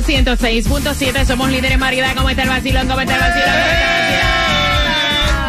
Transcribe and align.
Sol 0.00 0.14
106.7. 0.14 1.26
Somos 1.26 1.50
líderes 1.50 1.72
en 1.72 1.80
variedad. 1.80 2.14
¿Cómo 2.14 2.30
está 2.30 2.42
el 2.42 2.48
vacilón? 2.48 2.88
¿Cómo 2.88 3.00
está 3.00 3.14
el 3.14 3.20
vacilón? 3.20 3.48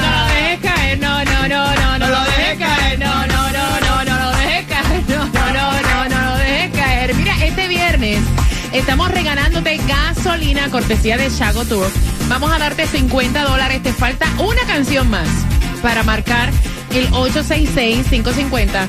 No 0.02 0.12
lo 0.12 0.26
dejes 0.34 0.60
caer. 0.60 1.00
No, 1.00 1.24
no, 1.24 1.48
no, 1.48 1.76
no. 1.76 2.00
No 2.00 2.08
lo 2.08 2.24
dejes 2.26 2.58
caer. 2.58 3.00
No, 3.00 3.28
no, 3.28 3.52
no, 3.52 3.80
no. 3.82 4.04
No 4.06 4.20
lo 4.20 4.38
dejes 4.38 4.66
caer. 4.68 5.04
No, 5.10 5.26
no, 5.26 5.52
no, 5.54 5.74
no. 5.82 6.10
No 6.10 6.32
lo 6.32 6.38
dejes 6.38 6.72
caer. 6.72 7.16
Mira, 7.16 7.46
este 7.46 7.68
viernes 7.68 8.20
estamos 8.74 9.12
regalándote 9.12 9.78
gasolina 9.88 10.70
cortesía 10.70 11.18
de 11.18 11.30
Chago 11.30 11.66
Tour. 11.66 11.90
Vamos 12.28 12.52
a 12.52 12.60
darte 12.60 12.88
50 12.88 13.44
dólares. 13.44 13.84
Te 13.84 13.94
falta 13.94 14.28
una 14.40 14.62
canción 14.66 15.10
más 15.10 15.28
para 15.82 16.04
marcar 16.04 16.50
el 16.94 17.10
866-550. 17.12 18.88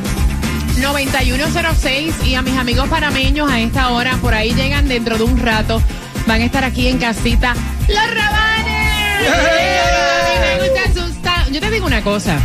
9106 0.78 2.14
y 2.24 2.34
a 2.34 2.42
mis 2.42 2.56
amigos 2.56 2.88
panameños 2.88 3.50
a 3.50 3.60
esta 3.60 3.90
hora, 3.90 4.16
por 4.16 4.34
ahí 4.34 4.54
llegan 4.54 4.88
dentro 4.88 5.18
de 5.18 5.24
un 5.24 5.38
rato, 5.38 5.82
van 6.26 6.40
a 6.40 6.44
estar 6.44 6.64
aquí 6.64 6.88
en 6.88 6.98
casita. 6.98 7.54
¡Los 7.88 8.14
rabanes! 8.14 9.28
A 9.28 10.28
mí 10.28 10.40
me 10.40 10.68
gusta 10.68 10.90
asustar. 10.90 11.50
Yo 11.50 11.60
te 11.60 11.70
digo 11.70 11.86
una 11.86 12.02
cosa. 12.02 12.38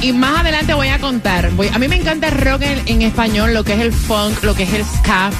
Y 0.00 0.12
más 0.12 0.40
adelante 0.40 0.74
voy 0.74 0.88
a 0.88 0.98
contar. 0.98 1.50
Voy, 1.50 1.68
a 1.68 1.78
mí 1.78 1.88
me 1.88 1.96
encanta 1.96 2.28
el 2.28 2.38
rock 2.38 2.62
en, 2.62 2.82
en 2.86 3.02
español, 3.02 3.54
lo 3.54 3.64
que 3.64 3.74
es 3.74 3.80
el 3.80 3.92
funk, 3.92 4.42
lo 4.42 4.54
que 4.54 4.62
es 4.62 4.72
el 4.72 4.84
ska. 4.84 5.30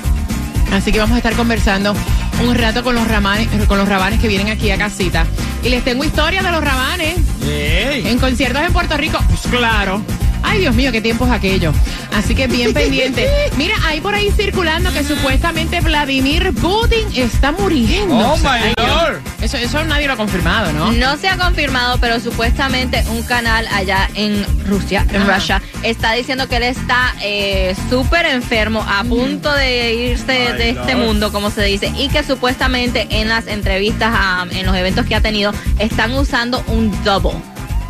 Así 0.72 0.92
que 0.92 0.98
vamos 0.98 1.14
a 1.14 1.18
estar 1.18 1.34
conversando 1.34 1.94
un 2.42 2.54
rato 2.54 2.84
con 2.84 2.94
los 2.94 3.08
rabanes, 3.08 3.48
con 3.66 3.78
los 3.78 3.88
rabanes 3.88 4.20
que 4.20 4.28
vienen 4.28 4.48
aquí 4.48 4.70
a 4.70 4.78
casita. 4.78 5.26
Y 5.62 5.70
les 5.70 5.84
tengo 5.84 6.04
historia 6.04 6.42
de 6.42 6.50
los 6.50 6.62
rabanes. 6.62 7.16
En 7.42 8.18
conciertos 8.18 8.62
en 8.62 8.72
Puerto 8.72 8.96
Rico, 8.96 9.18
pues 9.28 9.40
claro. 9.50 10.02
Ay, 10.50 10.60
Dios 10.60 10.74
mío, 10.74 10.90
qué 10.92 11.00
tiempo 11.02 11.26
es 11.26 11.30
aquello. 11.30 11.72
Así 12.14 12.34
que 12.34 12.46
bien 12.46 12.72
pendiente. 12.72 13.28
Mira, 13.56 13.74
hay 13.84 14.00
por 14.00 14.14
ahí 14.14 14.30
circulando 14.30 14.90
que 14.92 15.04
supuestamente 15.04 15.80
Vladimir 15.80 16.54
Putin 16.54 17.06
está 17.14 17.52
muriendo. 17.52 18.16
Oh, 18.16 18.36
my. 18.38 18.72
Lord. 18.78 19.20
Eso, 19.42 19.58
eso 19.58 19.84
nadie 19.84 20.06
lo 20.06 20.14
ha 20.14 20.16
confirmado, 20.16 20.72
¿no? 20.72 20.90
No 20.92 21.16
se 21.18 21.28
ha 21.28 21.36
confirmado, 21.36 21.98
pero 22.00 22.18
supuestamente 22.18 23.04
un 23.10 23.22
canal 23.24 23.66
allá 23.72 24.08
en 24.14 24.44
Rusia, 24.66 25.06
en 25.10 25.22
Ajá. 25.22 25.34
Russia, 25.34 25.62
está 25.82 26.12
diciendo 26.12 26.48
que 26.48 26.56
él 26.56 26.62
está 26.64 27.14
eh, 27.22 27.76
súper 27.90 28.26
enfermo, 28.26 28.84
a 28.88 29.04
punto 29.04 29.52
de 29.52 29.94
irse 29.94 30.48
Ay, 30.48 30.58
de 30.58 30.70
este 30.70 30.94
Lord. 30.94 31.04
mundo, 31.04 31.32
como 31.32 31.50
se 31.50 31.62
dice, 31.62 31.92
y 31.96 32.08
que 32.08 32.24
supuestamente 32.24 33.06
en 33.10 33.28
las 33.28 33.46
entrevistas, 33.46 34.10
ah, 34.12 34.46
en 34.50 34.64
los 34.64 34.74
eventos 34.74 35.04
que 35.06 35.14
ha 35.14 35.20
tenido, 35.20 35.52
están 35.78 36.14
usando 36.14 36.64
un 36.68 36.90
double. 37.04 37.38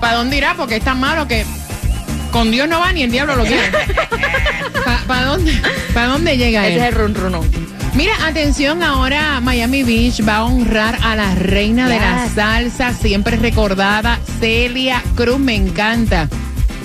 ¿Para 0.01 0.19
dónde 0.19 0.37
irá? 0.37 0.55
Porque 0.55 0.77
es 0.77 0.85
tan 0.85 1.01
malo 1.01 1.27
que 1.27 1.45
con 2.31 2.51
Dios 2.51 2.69
no 2.69 2.81
va 2.81 2.93
ni 2.93 3.03
el 3.03 3.11
diablo 3.11 3.37
lo 3.37 3.45
quiere. 3.45 3.71
¿Para 5.07 5.25
dónde, 5.25 5.53
pa 5.95 6.07
dónde 6.07 6.37
llega 6.37 6.67
Ese 6.67 6.75
él? 6.77 6.81
es 6.83 6.89
el 6.89 6.95
run 6.95 7.15
runón. 7.15 7.69
Mira, 7.95 8.13
atención, 8.27 8.83
ahora 8.83 9.41
Miami 9.41 9.83
Beach 9.83 10.27
va 10.27 10.37
a 10.37 10.45
honrar 10.45 10.99
a 11.03 11.17
la 11.17 11.35
reina 11.35 11.89
de 11.89 11.99
la 11.99 12.29
salsa, 12.29 12.93
siempre 12.93 13.37
recordada, 13.37 14.19
Celia 14.41 15.03
Cruz, 15.17 15.39
me 15.39 15.55
encanta. 15.57 16.29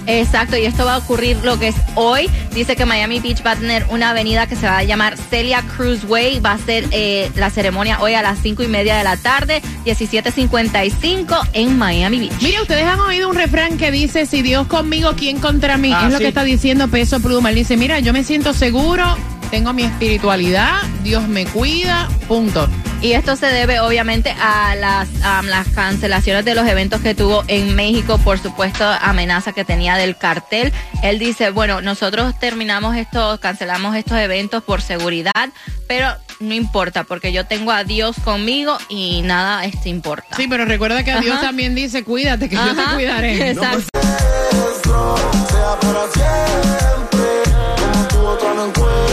Exacto, 0.07 0.57
y 0.57 0.65
esto 0.65 0.85
va 0.85 0.95
a 0.95 0.97
ocurrir 0.97 1.37
lo 1.43 1.59
que 1.59 1.69
es 1.69 1.75
hoy. 1.95 2.29
Dice 2.53 2.75
que 2.75 2.85
Miami 2.85 3.19
Beach 3.19 3.45
va 3.45 3.51
a 3.51 3.55
tener 3.55 3.85
una 3.89 4.11
avenida 4.11 4.47
que 4.47 4.55
se 4.55 4.65
va 4.65 4.79
a 4.79 4.83
llamar 4.83 5.17
Celia 5.17 5.63
Cruz 5.75 6.03
Way. 6.03 6.39
Va 6.39 6.53
a 6.53 6.57
ser 6.57 6.85
eh, 6.91 7.31
la 7.35 7.49
ceremonia 7.49 7.99
hoy 8.01 8.13
a 8.13 8.21
las 8.21 8.39
cinco 8.39 8.63
y 8.63 8.67
media 8.67 8.97
de 8.97 9.03
la 9.03 9.17
tarde, 9.17 9.61
17.55 9.85 11.49
en 11.53 11.77
Miami 11.77 12.19
Beach. 12.19 12.41
Mira, 12.41 12.61
ustedes 12.61 12.85
han 12.85 12.99
oído 12.99 13.29
un 13.29 13.35
refrán 13.35 13.77
que 13.77 13.91
dice, 13.91 14.25
si 14.25 14.41
Dios 14.41 14.67
conmigo, 14.67 15.13
¿quién 15.15 15.39
contra 15.39 15.77
mí? 15.77 15.91
Ah, 15.93 16.05
es 16.07 16.11
lo 16.11 16.17
sí. 16.17 16.23
que 16.23 16.29
está 16.29 16.43
diciendo 16.43 16.87
Peso 16.87 17.19
Pluma. 17.19 17.49
Él 17.49 17.55
dice, 17.55 17.77
mira, 17.77 17.99
yo 17.99 18.13
me 18.13 18.23
siento 18.23 18.53
seguro, 18.53 19.17
tengo 19.51 19.73
mi 19.73 19.83
espiritualidad, 19.83 20.81
Dios 21.03 21.27
me 21.27 21.45
cuida, 21.45 22.09
punto. 22.27 22.67
Y 23.03 23.11
esto 23.11 23.35
se 23.35 23.47
debe 23.47 23.81
obviamente 23.81 24.33
a 24.39 24.75
las, 24.75 25.09
a 25.23 25.41
las 25.43 25.67
cancelaciones 25.67 26.45
de 26.45 26.55
los 26.55 26.65
eventos 26.65 27.01
que 27.01 27.13
tuvo 27.13 27.43
en 27.49 27.75
México, 27.75 28.17
por 28.17 28.39
supuesto, 28.39 28.85
amenaza 28.85 29.51
que 29.51 29.65
tenía 29.65 29.97
del 29.97 30.15
cartel. 30.15 30.71
Él 31.03 31.19
dice, 31.19 31.49
bueno, 31.49 31.81
nosotros 31.81 32.33
terminamos 32.39 32.95
estos, 32.95 33.41
cancelamos 33.41 33.97
estos 33.97 34.17
eventos 34.17 34.63
por 34.63 34.81
seguridad, 34.81 35.49
pero 35.85 36.15
no 36.39 36.53
importa, 36.53 37.03
porque 37.03 37.33
yo 37.33 37.45
tengo 37.45 37.73
a 37.73 37.83
Dios 37.83 38.15
conmigo 38.23 38.77
y 38.87 39.21
nada 39.23 39.65
este 39.65 39.89
importa. 39.89 40.37
Sí, 40.37 40.47
pero 40.49 40.63
recuerda 40.63 41.03
que 41.03 41.11
a 41.11 41.19
Dios 41.19 41.41
también 41.41 41.75
dice, 41.75 42.05
cuídate, 42.05 42.47
que 42.47 42.55
yo 42.55 42.73
te 42.73 42.95
cuidaré. 42.95 43.49
Exacto. 43.51 43.99
sea 43.99 45.77
para 45.81 46.07
siempre. 46.13 47.51
Como 47.81 48.07
tu 48.07 48.19
otra 48.19 48.53
no 48.53 48.67
encuentro 48.67 49.12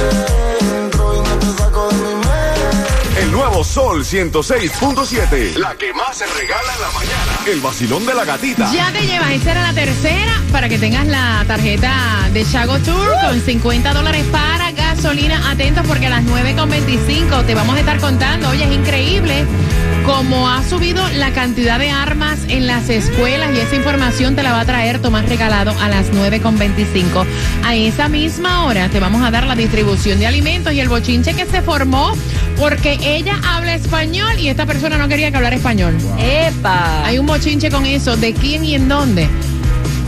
Sol 3.65 4.05
106.7. 4.05 5.57
La 5.57 5.75
que 5.75 5.93
más 5.93 6.17
se 6.17 6.27
regala 6.27 6.75
en 6.75 6.81
la 6.81 6.91
mañana. 6.91 7.39
El 7.47 7.61
vacilón 7.61 8.07
de 8.07 8.15
la 8.15 8.25
gatita. 8.25 8.73
Ya 8.73 8.93
te 8.93 9.07
llevas, 9.07 9.31
esta 9.31 9.51
era 9.53 9.63
la 9.63 9.73
tercera 9.75 10.43
para 10.51 10.69
que 10.69 10.79
tengas 10.79 11.07
la 11.07 11.45
tarjeta 11.47 12.29
de 12.33 12.45
Chago 12.45 12.79
Tour 12.79 13.13
con 13.27 13.41
50 13.41 13.93
dólares 13.93 14.25
para 14.33 14.71
gasolina. 14.73 15.51
Atentos 15.51 15.87
porque 15.87 16.07
a 16.07 16.11
las 16.11 16.25
9.25 16.25 17.47
te 17.47 17.55
vamos 17.55 17.77
a 17.77 17.81
estar 17.81 18.01
contando. 18.01 18.49
Oye, 18.49 18.65
es 18.65 18.73
increíble 18.73 19.47
cómo 20.05 20.49
ha 20.49 20.63
subido 20.63 21.07
la 21.17 21.33
cantidad 21.33 21.79
de 21.79 21.91
armas 21.91 22.39
en 22.49 22.67
las 22.67 22.89
escuelas 22.89 23.51
y 23.55 23.61
esa 23.61 23.77
información 23.77 24.37
te 24.37 24.43
la 24.43 24.53
va 24.53 24.61
a 24.61 24.65
traer 24.65 25.01
Tomás 25.01 25.29
Regalado 25.29 25.73
a 25.81 25.89
las 25.89 26.13
9.25. 26.13 27.27
A 27.65 27.75
esa 27.75 28.09
misma 28.09 28.65
hora 28.65 28.89
te 28.89 29.01
vamos 29.01 29.23
a 29.23 29.31
dar 29.31 29.47
la 29.47 29.55
distribución 29.55 30.19
de 30.19 30.27
alimentos 30.27 30.73
y 30.73 30.81
el 30.81 30.89
bochinche 30.89 31.35
que 31.35 31.47
se 31.47 31.63
formó 31.63 32.13
porque 32.59 32.99
ella 33.03 33.41
habla 33.43 33.75
español 33.75 34.39
y 34.39 34.49
esta 34.49 34.67
persona 34.67 34.99
no 34.99 35.09
quería 35.09 35.31
que 35.31 35.37
hablara 35.37 35.57
español. 35.57 35.97
¡Epa! 36.19 37.07
Hay 37.07 37.19
un 37.19 37.27
bochinche 37.27 37.71
con 37.71 37.87
eso. 37.87 38.17
¿De 38.17 38.33
quién 38.33 38.65
y 38.65 38.75
en 38.75 38.89
dónde? 38.89 39.29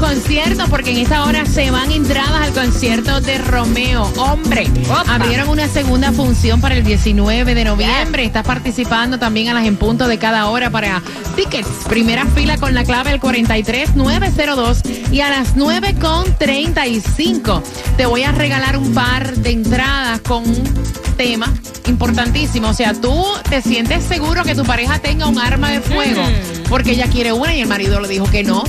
conciertos, 0.08 0.70
porque 0.70 0.92
en 0.92 0.98
esta 1.00 1.26
hora 1.26 1.46
se 1.46 1.70
van 1.70 1.92
entradas 1.92 2.42
al 2.42 2.54
concierto 2.54 3.20
de 3.20 3.40
Romeo. 3.40 4.04
Hombre, 4.16 4.66
Opa. 4.86 5.16
abrieron 5.16 5.50
una 5.50 5.68
segunda 5.68 6.14
función 6.14 6.62
para 6.62 6.76
el 6.76 6.86
19 6.86 7.54
de 7.54 7.66
noviembre. 7.66 8.24
Estás 8.24 8.46
participando 8.46 9.20
también 9.20 9.50
a 9.50 9.54
las 9.54 9.66
en 9.66 9.76
punto 9.76 10.08
de 10.08 10.18
cada 10.18 10.48
hora 10.48 10.70
para 10.70 11.02
tickets. 11.36 11.68
Primera 11.90 12.26
fila 12.26 12.58
con 12.58 12.74
la 12.74 12.86
clave 12.86 13.12
el 13.12 13.20
43902 13.20 14.82
y 15.12 15.20
a 15.20 15.30
las 15.30 15.58
9 15.58 15.96
con 16.00 16.34
35 16.38 17.62
te 17.98 18.06
voy 18.06 18.24
a 18.24 18.32
regalar 18.32 18.78
un 18.78 18.94
par 18.94 19.36
de 19.36 19.52
entradas 19.52 20.22
con 20.22 20.48
un 20.48 20.74
tema 21.18 21.54
importantísimo. 21.86 22.70
O 22.70 22.74
sea, 22.74 22.94
tú 22.94 23.26
te 23.50 23.62
sientes 23.62 24.06
seguro 24.06 24.44
que 24.44 24.56
tu 24.56 24.64
pareja 24.64 25.00
tenga 25.00 25.28
un 25.28 25.38
arma 25.38 25.70
de 25.70 25.82
fuego 25.82 26.22
porque 26.70 26.92
ella 26.92 27.08
quiere 27.08 27.34
una 27.34 27.56
y 27.56 27.62
el 27.62 27.68
marido 27.68 28.00
le 28.00 28.08
dijo 28.08 28.26
que 28.30 28.44
no. 28.44 28.64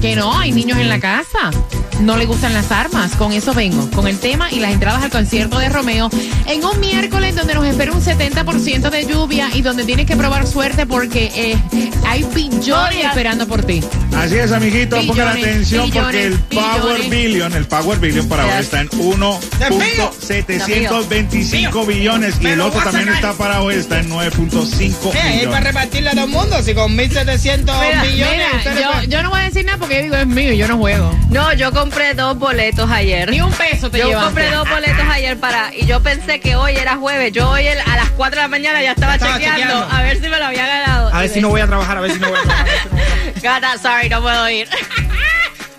Que 0.00 0.16
no, 0.16 0.43
hay 0.44 0.52
niños 0.52 0.78
en 0.78 0.90
la 0.90 1.00
casa. 1.00 1.50
no 2.00 2.18
le 2.18 2.26
gustan 2.26 2.52
las 2.52 2.70
armas. 2.70 3.16
Con 3.16 3.32
eso 3.32 3.54
vengo, 3.54 3.90
con 3.92 4.06
el 4.06 4.18
tema 4.18 4.52
y 4.52 4.60
las 4.60 4.72
entradas 4.72 5.02
al 5.02 5.10
concierto 5.10 5.58
de 5.58 5.70
Romeo 5.70 6.10
en 6.46 6.62
un 6.62 6.78
miércoles 6.80 7.34
donde 7.34 7.54
nos 7.54 7.64
espera 7.64 7.92
un 7.92 8.02
70% 8.02 8.90
de 8.90 9.06
lluvia 9.06 9.48
y 9.54 9.62
donde 9.62 9.84
tienes 9.84 10.04
que 10.04 10.16
probar 10.16 10.46
suerte 10.46 10.84
porque 10.84 11.32
eh, 11.34 11.56
hay 12.06 12.24
billones 12.34 13.06
esperando 13.06 13.46
por 13.46 13.62
ti. 13.62 13.80
Así 14.16 14.36
es, 14.38 14.52
amiguito, 14.52 14.96
pongan 15.06 15.34
Billones, 15.34 15.44
atención 15.44 15.90
porque 15.90 16.26
el 16.26 16.38
billones, 16.38 16.78
Power 16.78 16.98
billones. 17.00 17.10
Billion, 17.10 17.52
el 17.54 17.66
Power 17.66 17.98
Billion 17.98 18.28
para 18.28 18.44
hoy 18.46 18.52
está 18.60 18.80
en 18.80 18.88
1.725 18.90 21.86
billones 21.86 22.36
y 22.40 22.46
el 22.46 22.60
otro 22.60 22.80
también 22.82 23.08
está 23.08 23.32
para 23.34 23.60
hoy, 23.62 23.74
está 23.74 23.98
en 24.00 24.08
9.5 24.10 25.14
Eh, 25.14 25.20
ahí 25.20 25.22
para 25.22 25.30
billones. 25.30 25.64
repartirle 25.64 26.08
a 26.10 26.12
todo 26.12 26.24
el 26.24 26.30
mundo, 26.30 26.62
si 26.62 26.74
con 26.74 26.96
1.700 26.96 27.80
Mira, 27.80 28.02
millones. 28.02 28.32
mira, 28.32 28.46
ustedes 28.56 28.84
yo, 29.08 29.22
no 29.22 29.30
voy 29.30 29.40
a 29.40 29.44
decir 29.44 29.64
nada 29.64 29.78
porque 29.78 29.96
yo 29.96 30.02
digo 30.04 30.16
es 30.16 30.26
mío 30.26 30.52
y 30.52 30.56
yo 30.58 30.68
no 30.68 30.76
juego. 30.78 31.16
No, 31.30 31.52
yo 31.54 31.72
compré 31.72 32.14
dos 32.14 32.38
boletos 32.38 32.90
ayer. 32.90 33.30
Ni 33.30 33.40
un 33.40 33.52
peso 33.52 33.90
te 33.90 33.98
Yo 33.98 34.06
llevaste. 34.06 34.26
compré 34.26 34.50
dos 34.50 34.68
boletos 34.68 35.04
ayer 35.10 35.38
para 35.38 35.72
y 35.74 35.86
yo 35.86 36.00
pensé 36.02 36.40
que 36.40 36.56
hoy 36.56 36.76
era 36.76 36.96
jueves. 36.96 37.32
Yo 37.32 37.48
hoy 37.50 37.66
el- 37.66 37.80
a 37.80 37.96
las 37.96 38.10
4 38.10 38.40
de 38.40 38.44
la 38.44 38.48
mañana 38.48 38.82
ya 38.82 38.92
estaba, 38.92 39.14
Estaba 39.14 39.34
chequeando, 39.34 39.60
chequeando. 39.62 39.88
a 39.94 40.02
ver 40.02 40.20
si 40.20 40.28
me 40.28 40.38
lo 40.38 40.44
había 40.46 40.66
ganado. 40.66 41.12
A 41.14 41.20
ver 41.20 41.30
si 41.30 41.40
no 41.40 41.48
voy 41.48 41.60
a 41.60 41.66
trabajar, 41.66 41.96
a 41.98 42.00
ver 42.00 42.12
si 42.12 42.18
no 42.20 42.28
voy 42.30 42.38
a 42.38 42.42
trabajar. 42.42 42.66
Gata, 43.44 43.76
sorry, 43.76 44.08
no 44.08 44.22
puedo 44.22 44.48
ir. 44.48 44.66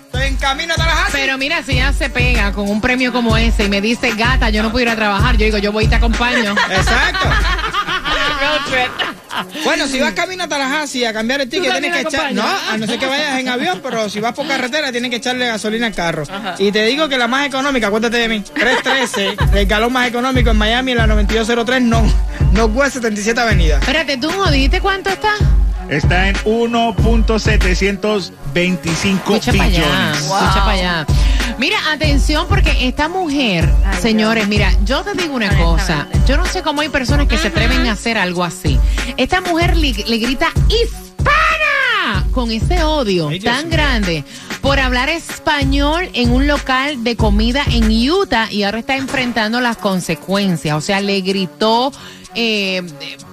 Estoy 0.04 0.22
en 0.28 0.36
camino 0.36 0.72
a 0.72 0.76
Tallahassee. 0.76 1.10
Pero 1.10 1.36
mira, 1.36 1.64
si 1.64 1.72
ella 1.72 1.92
se 1.92 2.08
pega 2.08 2.52
con 2.52 2.70
un 2.70 2.80
premio 2.80 3.12
como 3.12 3.36
ese 3.36 3.64
y 3.64 3.68
me 3.68 3.80
dice, 3.80 4.12
gata, 4.12 4.50
yo 4.50 4.62
no 4.62 4.70
puedo 4.70 4.84
ir 4.84 4.88
a 4.88 4.94
trabajar, 4.94 5.36
yo 5.36 5.46
digo, 5.46 5.58
yo 5.58 5.72
voy 5.72 5.86
y 5.86 5.88
te 5.88 5.96
acompaño. 5.96 6.52
Exacto. 6.70 7.28
Bueno, 9.64 9.86
si 9.86 10.00
vas 10.00 10.12
camino 10.12 10.44
a 10.44 10.48
Tallahassee 10.48 11.04
a 11.04 11.12
cambiar 11.12 11.42
el 11.42 11.48
ticket, 11.50 11.70
¿Tú 11.70 11.78
tienes 11.78 11.92
que 11.92 12.08
echar. 12.08 12.32
No, 12.32 12.42
a 12.42 12.78
no 12.78 12.86
ser 12.86 12.98
que 12.98 13.04
vayas 13.04 13.38
en 13.38 13.48
avión, 13.48 13.80
pero 13.82 14.08
si 14.08 14.18
vas 14.18 14.32
por 14.32 14.46
carretera, 14.46 14.90
tienes 14.90 15.10
que 15.10 15.16
echarle 15.16 15.46
gasolina 15.46 15.88
al 15.88 15.94
carro. 15.94 16.22
Y 16.58 16.72
te 16.72 16.86
digo 16.86 17.08
que 17.08 17.18
la 17.18 17.28
más 17.28 17.46
económica, 17.46 17.88
acuérdate 17.88 18.16
de 18.16 18.28
mí, 18.28 18.40
313, 18.40 19.36
el 19.52 19.66
galón 19.66 19.92
más 19.92 20.08
económico 20.08 20.50
en 20.50 20.56
Miami, 20.56 20.92
en 20.92 20.98
la 20.98 21.06
9203, 21.06 21.82
no, 21.82 22.02
no 22.52 22.64
West 22.66 22.94
77 22.94 23.38
Avenida. 23.38 23.78
Espérate, 23.80 24.16
¿tú 24.16 24.30
jodiste 24.30 24.80
cuánto 24.80 25.10
está? 25.10 25.34
Está 25.88 26.28
en 26.28 26.34
1.725 26.36 29.16
Escucha 29.16 29.52
para 29.52 29.64
allá, 29.64 29.78
billones. 29.78 30.18
escucha 30.18 30.54
para 30.54 30.70
allá. 30.72 31.06
Mira, 31.58 31.76
atención, 31.92 32.46
porque 32.48 32.86
esta 32.88 33.08
mujer, 33.08 33.72
Ay, 33.84 34.02
señores, 34.02 34.48
mira, 34.48 34.72
yo 34.84 35.02
te 35.02 35.14
digo 35.14 35.34
una 35.34 35.56
cosa. 35.56 36.08
Yo 36.26 36.36
no 36.36 36.44
sé 36.44 36.62
cómo 36.62 36.80
hay 36.82 36.88
personas 36.88 37.28
que 37.28 37.38
se 37.38 37.48
atreven 37.48 37.86
a 37.86 37.92
hacer 37.92 38.18
algo 38.18 38.42
así. 38.44 38.78
Esta 39.16 39.40
mujer 39.40 39.76
le, 39.76 39.92
le 39.92 40.18
grita 40.18 40.48
¡Hispana! 40.68 42.24
Con 42.32 42.50
ese 42.50 42.82
odio 42.84 43.28
Ay, 43.28 43.40
tan 43.40 43.70
grande 43.70 44.24
por 44.60 44.78
hablar 44.80 45.08
español 45.08 46.10
en 46.12 46.32
un 46.32 46.46
local 46.48 47.04
de 47.04 47.16
comida 47.16 47.62
en 47.70 47.88
Utah 48.10 48.48
y 48.50 48.64
ahora 48.64 48.80
está 48.80 48.96
enfrentando 48.96 49.60
las 49.60 49.76
consecuencias. 49.76 50.76
O 50.76 50.80
sea, 50.80 51.00
le 51.00 51.20
gritó 51.20 51.92
eh, 52.36 52.82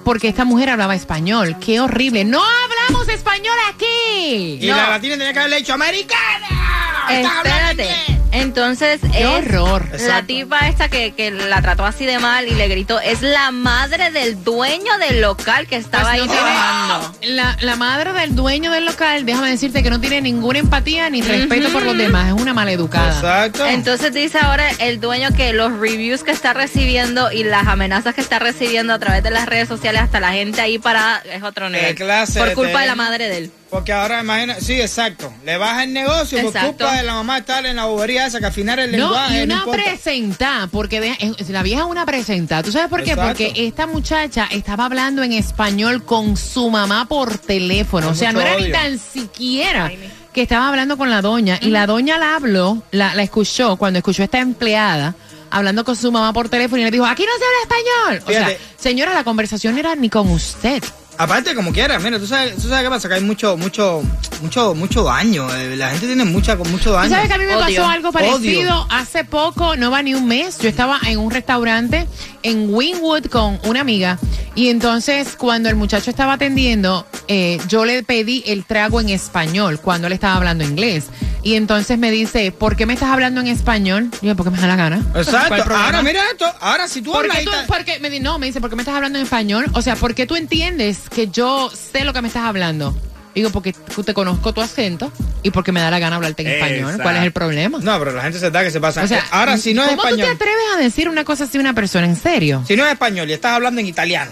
porque 0.04 0.28
esta 0.28 0.44
mujer 0.44 0.70
hablaba 0.70 0.94
español. 0.94 1.56
¡Qué 1.64 1.78
horrible! 1.80 2.24
¡No 2.24 2.42
hablamos 2.42 3.08
español 3.08 3.54
aquí! 3.72 4.58
Y 4.60 4.66
No. 4.66 4.76
la 4.76 4.90
latina 4.90 5.16
tenía 5.16 5.32
que 5.32 5.38
haberle 5.38 5.56
dicho 5.58 5.74
¡Americana! 5.74 7.06
¡Estás 7.10 7.32
hablando 7.38 7.82
Espérate. 7.82 8.20
Entonces 8.34 9.00
¡Qué 9.12 9.22
es 9.22 9.26
horror! 9.26 9.86
la 9.90 9.96
Exacto. 9.96 10.26
tipa 10.26 10.68
esta 10.68 10.88
que, 10.88 11.12
que 11.12 11.30
la 11.30 11.62
trató 11.62 11.84
así 11.86 12.04
de 12.04 12.18
mal 12.18 12.46
y 12.48 12.50
le 12.54 12.68
gritó, 12.68 13.00
es 13.00 13.22
la 13.22 13.50
madre 13.50 14.10
del 14.10 14.42
dueño 14.42 14.98
del 14.98 15.20
local 15.20 15.66
que 15.66 15.76
estaba 15.76 16.04
Pues 16.10 16.14
ahí 16.14 16.20
no 16.20 16.26
tiene- 16.26 16.40
trabajando. 16.42 17.14
La, 17.22 17.56
la 17.60 17.76
madre 17.76 18.12
del 18.12 18.34
dueño 18.34 18.70
del 18.70 18.84
local, 18.86 19.24
déjame 19.24 19.50
decirte 19.50 19.82
que 19.82 19.90
no 19.90 20.00
tiene 20.00 20.20
ninguna 20.20 20.58
empatía 20.58 21.08
ni 21.10 21.22
respeto 21.22 21.70
por 21.70 21.84
los 21.84 21.96
demás. 21.96 22.26
Es 22.34 22.40
una 22.40 22.52
maleducada. 22.54 23.08
Exacto. 23.14 23.66
Entonces 23.66 24.12
dice 24.12 24.38
ahora 24.40 24.68
el 24.78 25.00
dueño 25.00 25.30
que 25.36 25.52
los 25.52 25.72
reviews 25.78 26.22
que 26.24 26.32
está 26.32 26.52
recibiendo 26.52 27.30
y 27.32 27.44
las 27.44 27.66
amenazas 27.66 28.14
que 28.14 28.20
está 28.20 28.38
recibiendo 28.38 28.92
a 28.92 28.98
través 28.98 29.22
de 29.22 29.30
las 29.30 29.46
redes 29.46 29.68
sociales, 29.68 30.02
hasta 30.02 30.20
la 30.20 30.32
gente 30.32 30.60
ahí 30.60 30.78
parada, 30.78 31.22
es 31.32 31.42
otro 31.42 31.70
nivel. 31.70 31.94
clase 31.94 32.38
Por 32.40 32.52
culpa 32.54 32.80
de 32.80 32.86
la 32.86 32.94
madre 32.94 33.28
de 33.28 33.38
él. 33.38 33.50
Porque 33.70 33.92
ahora 33.92 34.20
imagina, 34.20 34.56
sí, 34.60 34.80
exacto. 34.80 35.32
Le 35.44 35.56
baja 35.56 35.82
el 35.82 35.92
negocio 35.92 36.38
por 36.38 36.48
Exacto. 36.48 36.68
culpa 36.84 36.96
de 36.96 37.02
la 37.02 37.14
mamá 37.14 37.38
estar 37.38 37.66
en 37.66 37.74
la 37.76 37.86
bobería 37.86 38.26
esa, 38.26 38.38
que 38.38 38.46
al 38.46 38.52
final 38.52 38.78
el 38.78 38.92
No, 38.92 38.98
lenguaje 39.08 39.34
y 39.34 39.38
no 39.38 39.44
una 39.44 39.54
importa. 39.64 39.82
presenta, 39.82 40.68
porque 40.70 41.00
de- 41.00 41.16
es- 41.38 41.48
la 41.50 41.62
vieja 41.64 41.80
es 41.82 41.86
una 41.86 42.06
presenta. 42.06 42.62
¿Tú 42.62 42.70
sabes 42.70 42.88
por 42.88 43.02
qué? 43.02 43.10
Exacto. 43.12 43.28
Porque 43.44 43.66
esta 43.66 43.86
muchacha 43.88 44.46
estaba 44.50 44.84
hablando 44.84 45.22
en 45.24 45.32
español 45.32 46.04
con 46.04 46.36
su 46.36 46.70
mamá 46.70 47.06
por 47.08 47.36
teléfono. 47.38 48.06
Con 48.06 48.14
o 48.14 48.16
sea, 48.18 48.32
no 48.32 48.40
era 48.40 48.56
ni 48.58 48.70
tan 48.70 48.98
siquiera 48.98 49.90
que 50.32 50.42
estaba 50.42 50.68
hablando 50.68 50.96
con 50.96 51.10
la 51.10 51.20
doña. 51.20 51.58
Y 51.60 51.70
la 51.70 51.86
doña 51.86 52.16
la 52.18 52.36
habló, 52.36 52.82
la, 52.92 53.14
la 53.14 53.22
escuchó, 53.24 53.76
cuando 53.76 53.98
escuchó 53.98 54.22
a 54.22 54.26
esta 54.26 54.38
empleada 54.38 55.14
hablando 55.50 55.84
con 55.84 55.94
su 55.94 56.10
mamá 56.10 56.32
por 56.32 56.48
teléfono 56.48 56.80
y 56.82 56.84
le 56.84 56.90
dijo, 56.90 57.06
aquí 57.06 57.22
no 57.24 57.30
se 57.38 57.44
habla 57.44 58.18
español. 58.18 58.22
O 58.26 58.32
sea, 58.48 58.58
señora, 58.76 59.14
la 59.14 59.22
conversación 59.24 59.74
no 59.74 59.80
era 59.80 59.94
ni 59.94 60.10
con 60.10 60.28
usted. 60.30 60.82
Aparte, 61.16 61.54
como 61.54 61.72
quiera, 61.72 61.98
mira, 62.00 62.18
tú 62.18 62.26
sabes, 62.26 62.56
tú 62.56 62.68
sabes 62.68 62.82
qué 62.84 62.90
pasa, 62.90 63.08
que 63.08 63.14
hay 63.14 63.20
mucho, 63.20 63.56
mucho, 63.56 64.02
mucho, 64.42 64.74
mucho 64.74 65.04
daño. 65.04 65.46
eh, 65.54 65.76
La 65.76 65.90
gente 65.90 66.06
tiene 66.06 66.24
mucha, 66.24 66.56
mucho 66.56 66.90
¿Tú 66.90 66.90
daño. 66.90 67.10
sabes 67.10 67.28
que 67.28 67.34
a 67.34 67.38
mí 67.38 67.44
me 67.46 67.54
Odio. 67.54 67.76
pasó 67.82 67.88
algo 67.88 68.12
parecido 68.12 68.86
hace 68.90 69.24
poco, 69.24 69.76
no 69.76 69.90
va 69.92 70.02
ni 70.02 70.14
un 70.14 70.26
mes? 70.26 70.58
Yo 70.58 70.68
estaba 70.68 70.98
en 71.06 71.18
un 71.18 71.30
restaurante 71.30 72.06
en 72.42 72.72
Wynwood 72.74 73.26
con 73.26 73.60
una 73.64 73.80
amiga 73.80 74.18
y 74.56 74.68
entonces 74.68 75.36
cuando 75.36 75.68
el 75.68 75.76
muchacho 75.76 76.10
estaba 76.10 76.34
atendiendo, 76.34 77.06
eh, 77.28 77.58
yo 77.68 77.84
le 77.84 78.02
pedí 78.02 78.42
el 78.46 78.64
trago 78.64 79.00
en 79.00 79.08
español 79.08 79.78
cuando 79.80 80.08
él 80.08 80.12
estaba 80.12 80.34
hablando 80.36 80.64
inglés. 80.64 81.04
Y 81.42 81.56
entonces 81.56 81.98
me 81.98 82.10
dice, 82.10 82.52
¿por 82.52 82.74
qué 82.74 82.86
me 82.86 82.94
estás 82.94 83.10
hablando 83.10 83.38
en 83.42 83.48
español? 83.48 84.08
Y 84.22 84.28
yo, 84.28 84.34
porque 84.34 84.50
me 84.50 84.58
da 84.58 84.66
la 84.66 84.76
gana. 84.76 85.02
¿Cuál 85.12 85.24
Exacto. 85.24 85.74
Ahora, 85.76 86.02
mira 86.02 86.22
esto. 86.32 86.46
Ahora, 86.58 86.88
si 86.88 87.02
tú 87.02 87.12
¿Por 87.12 87.20
hablas 87.24 87.36
qué 87.40 87.44
tú, 87.44 87.50
ita- 87.50 87.66
porque 87.66 87.98
me 88.00 88.08
di- 88.08 88.18
no, 88.20 88.38
me 88.38 88.46
dice, 88.46 88.62
¿por 88.62 88.70
qué 88.70 88.76
me 88.76 88.80
estás 88.82 88.94
hablando 88.94 89.18
en 89.18 89.24
español? 89.26 89.66
O 89.74 89.82
sea, 89.82 89.94
¿por 89.94 90.14
qué 90.14 90.24
tú 90.26 90.36
entiendes 90.36 91.00
que 91.08 91.28
yo 91.28 91.70
sé 91.70 92.04
lo 92.04 92.12
que 92.12 92.22
me 92.22 92.28
estás 92.28 92.44
hablando? 92.44 92.96
Digo, 93.34 93.50
porque 93.50 93.72
te 93.72 94.14
conozco 94.14 94.52
tu 94.54 94.60
acento 94.60 95.10
y 95.42 95.50
porque 95.50 95.72
me 95.72 95.80
da 95.80 95.90
la 95.90 95.98
gana 95.98 96.16
hablarte 96.16 96.42
en 96.42 96.48
español. 96.50 97.00
¿Cuál 97.02 97.16
es 97.16 97.22
el 97.24 97.32
problema? 97.32 97.78
No, 97.82 97.98
pero 97.98 98.12
la 98.12 98.22
gente 98.22 98.38
se 98.38 98.48
da 98.50 98.62
que 98.62 98.70
se 98.70 98.80
pasa. 98.80 99.02
O 99.02 99.08
sea, 99.08 99.18
Eh, 99.18 99.22
Ahora, 99.32 99.58
si 99.58 99.74
no 99.74 99.82
es 99.82 99.88
¿cómo 99.90 100.02
tú 100.02 100.08
te 100.08 100.14
español, 100.14 100.36
atreves 100.36 100.64
a 100.76 100.78
decir 100.78 101.08
una 101.08 101.24
cosa 101.24 101.44
así 101.44 101.58
a 101.58 101.60
una 101.60 101.74
persona? 101.74 102.06
¿En 102.06 102.14
serio? 102.16 102.62
si 102.66 102.76
no 102.76 102.84
es 102.86 102.92
español 102.92 103.28
y 103.28 103.32
estás 103.32 103.52
hablando 103.54 103.80
en 103.80 103.88
italiano 103.88 104.30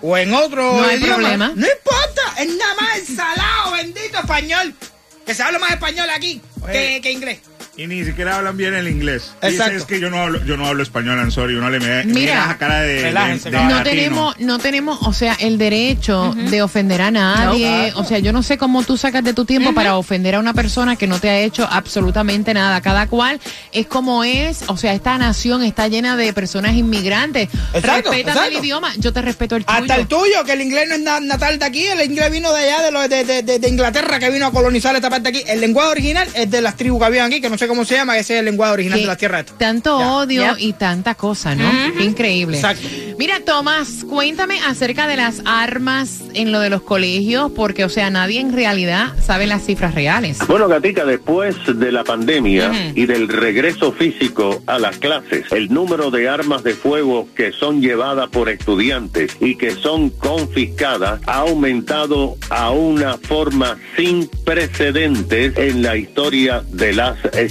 o 0.00 0.16
en 0.16 0.32
otro 0.32 0.62
No 0.80 0.84
hay 0.84 0.96
idioma, 0.96 1.16
problema. 1.16 1.46
no 1.54 1.66
importa, 1.66 2.22
es 2.42 2.48
nada 2.56 2.74
más 2.80 2.96
el 2.98 3.16
salado, 3.16 3.72
bendito 3.72 4.18
español. 4.18 4.74
Que 5.26 5.34
se 5.34 5.42
habla 5.42 5.58
más 5.58 5.72
español 5.72 6.08
aquí 6.08 6.40
que, 6.64 6.70
Oye. 6.70 7.00
que 7.02 7.12
inglés. 7.12 7.40
Y 7.80 7.86
ni 7.86 8.04
siquiera 8.04 8.36
hablan 8.36 8.58
bien 8.58 8.74
el 8.74 8.88
inglés. 8.88 9.32
Exacto. 9.40 9.72
Dice, 9.72 9.76
es 9.76 9.84
que 9.86 10.00
yo 10.00 10.10
no 10.10 10.18
hablo, 10.20 10.44
yo 10.44 10.58
no 10.58 10.66
hablo 10.66 10.82
español, 10.82 11.16
I'm 11.16 11.30
sorry. 11.30 11.54
Uno 11.54 11.70
le 11.70 11.80
mira, 11.80 12.02
Mira, 12.04 12.44
esa 12.44 12.58
cara 12.58 12.80
de, 12.82 12.92
de, 12.96 13.02
relájense, 13.04 13.50
de. 13.50 13.56
No 13.56 13.62
latino. 13.70 13.82
tenemos, 13.84 14.38
no 14.40 14.58
tenemos, 14.58 14.98
o 15.06 15.14
sea, 15.14 15.34
el 15.40 15.56
derecho 15.56 16.34
de 16.36 16.60
ofender 16.60 17.00
a 17.00 17.10
nadie. 17.10 17.90
No. 17.94 18.00
O 18.00 18.04
sea, 18.04 18.18
yo 18.18 18.34
no 18.34 18.42
sé 18.42 18.58
cómo 18.58 18.82
tú 18.82 18.98
sacas 18.98 19.24
de 19.24 19.32
tu 19.32 19.46
tiempo 19.46 19.72
para 19.72 19.96
ofender 19.96 20.34
a 20.34 20.40
una 20.40 20.52
persona 20.52 20.96
que 20.96 21.06
no 21.06 21.18
te 21.20 21.30
ha 21.30 21.38
hecho 21.40 21.66
absolutamente 21.70 22.52
nada. 22.52 22.82
Cada 22.82 23.06
cual 23.06 23.40
es 23.72 23.86
como 23.86 24.24
es. 24.24 24.64
O 24.66 24.76
sea, 24.76 24.92
esta 24.92 25.16
nación 25.16 25.62
está 25.62 25.88
llena 25.88 26.18
de 26.18 26.34
personas 26.34 26.74
inmigrantes. 26.76 27.48
Exacto, 27.72 28.10
Respeta 28.10 28.32
el 28.32 28.36
exacto. 28.50 28.58
idioma. 28.58 28.92
Yo 28.98 29.14
te 29.14 29.22
respeto 29.22 29.56
el 29.56 29.64
tuyo. 29.64 29.78
Hasta 29.80 29.96
el 29.96 30.06
tuyo, 30.06 30.44
que 30.44 30.52
el 30.52 30.60
inglés 30.60 30.86
no 30.86 30.96
es 30.96 31.00
na- 31.00 31.20
natal 31.20 31.58
de 31.58 31.64
aquí, 31.64 31.86
el 31.86 32.02
inglés 32.10 32.30
vino 32.30 32.52
de 32.52 32.60
allá, 32.60 32.82
de, 32.82 32.90
lo- 32.90 33.08
de, 33.08 33.24
de- 33.24 33.42
de- 33.42 33.58
de 33.58 33.68
Inglaterra, 33.70 34.18
que 34.18 34.28
vino 34.28 34.44
a 34.44 34.52
colonizar 34.52 34.94
esta 34.94 35.08
parte 35.08 35.30
aquí. 35.30 35.42
El 35.46 35.62
lenguaje 35.62 35.88
original 35.92 36.28
es 36.34 36.50
de 36.50 36.60
las 36.60 36.76
tribus 36.76 36.98
que 37.00 37.06
habían 37.06 37.24
aquí, 37.28 37.40
que 37.40 37.48
no 37.48 37.56
sé 37.56 37.69
cómo 37.70 37.84
se 37.84 37.94
llama, 37.96 38.14
que 38.14 38.20
ese 38.20 38.34
es 38.34 38.38
el 38.40 38.44
lenguaje 38.46 38.72
original 38.74 38.98
Que 38.98 39.02
de 39.02 39.06
la 39.08 39.16
tierra 39.16 39.40
esta. 39.40 39.56
Tanto 39.56 39.98
Ya. 39.98 40.12
odio 40.12 40.42
Ya. 40.42 40.56
y 40.58 40.72
tanta 40.74 41.14
cosa, 41.14 41.54
¿no? 41.54 41.70
Increíble. 42.00 42.56
Exacto. 42.56 42.86
Mira, 43.18 43.40
Tomás, 43.40 44.04
cuéntame 44.08 44.60
acerca 44.60 45.06
de 45.06 45.16
las 45.16 45.42
armas 45.44 46.20
en 46.34 46.52
lo 46.52 46.60
de 46.60 46.70
los 46.70 46.82
colegios, 46.82 47.50
porque, 47.54 47.84
o 47.84 47.88
sea, 47.88 48.10
nadie 48.10 48.40
en 48.40 48.52
realidad 48.52 49.12
sabe 49.24 49.46
las 49.46 49.64
cifras 49.64 49.94
reales. 49.94 50.38
Bueno, 50.46 50.68
Gatica, 50.68 51.04
después 51.04 51.54
de 51.66 51.92
la 51.92 52.04
pandemia 52.04 52.92
y 52.94 53.06
del 53.06 53.28
regreso 53.28 53.92
físico 53.92 54.62
a 54.66 54.78
las 54.78 54.96
clases, 54.98 55.44
el 55.52 55.72
número 55.72 56.10
de 56.10 56.28
armas 56.28 56.62
de 56.64 56.74
fuego 56.74 57.28
que 57.34 57.52
son 57.52 57.80
llevadas 57.80 58.28
por 58.30 58.48
estudiantes 58.48 59.36
y 59.40 59.56
que 59.56 59.70
son 59.72 60.10
confiscadas 60.10 61.20
ha 61.26 61.38
aumentado 61.38 62.36
a 62.48 62.70
una 62.70 63.18
forma 63.18 63.76
sin 63.96 64.28
precedentes 64.44 65.56
en 65.56 65.82
la 65.82 65.96
historia 65.96 66.62
de 66.68 66.92
las 66.94 67.16
escuelas. 67.34 67.49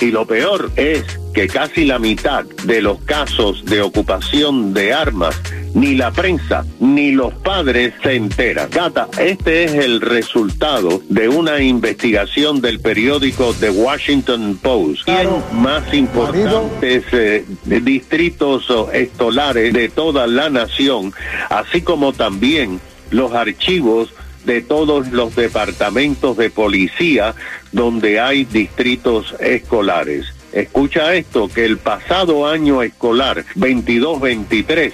Y 0.00 0.10
lo 0.10 0.24
peor 0.24 0.70
es 0.76 1.04
que 1.34 1.48
casi 1.48 1.84
la 1.84 1.98
mitad 1.98 2.44
de 2.64 2.80
los 2.80 3.00
casos 3.00 3.64
de 3.64 3.82
ocupación 3.82 4.72
de 4.72 4.92
armas 4.92 5.40
ni 5.74 5.94
la 5.94 6.10
prensa 6.10 6.64
ni 6.80 7.12
los 7.12 7.34
padres 7.34 7.92
se 8.02 8.14
enteran. 8.14 8.70
Gata, 8.70 9.08
este 9.18 9.64
es 9.64 9.74
el 9.74 10.00
resultado 10.00 11.02
de 11.08 11.28
una 11.28 11.60
investigación 11.60 12.60
del 12.60 12.80
periódico 12.80 13.54
The 13.58 13.70
Washington 13.70 14.58
Post. 14.62 15.04
Claro. 15.04 15.42
Cien 15.48 15.62
más 15.62 15.92
importantes 15.92 17.04
eh, 17.12 17.44
distritos 17.64 18.70
oh, 18.70 18.90
escolares 18.92 19.72
de 19.72 19.88
toda 19.88 20.26
la 20.26 20.50
nación, 20.50 21.12
así 21.50 21.82
como 21.82 22.12
también 22.12 22.80
los 23.10 23.32
archivos 23.32 24.14
de 24.48 24.62
todos 24.62 25.12
los 25.12 25.36
departamentos 25.36 26.36
de 26.38 26.48
policía 26.48 27.34
donde 27.70 28.18
hay 28.18 28.46
distritos 28.46 29.34
escolares. 29.38 30.32
Escucha 30.52 31.14
esto, 31.14 31.48
que 31.48 31.66
el 31.66 31.76
pasado 31.76 32.48
año 32.48 32.82
escolar 32.82 33.44
22-23 33.56 34.92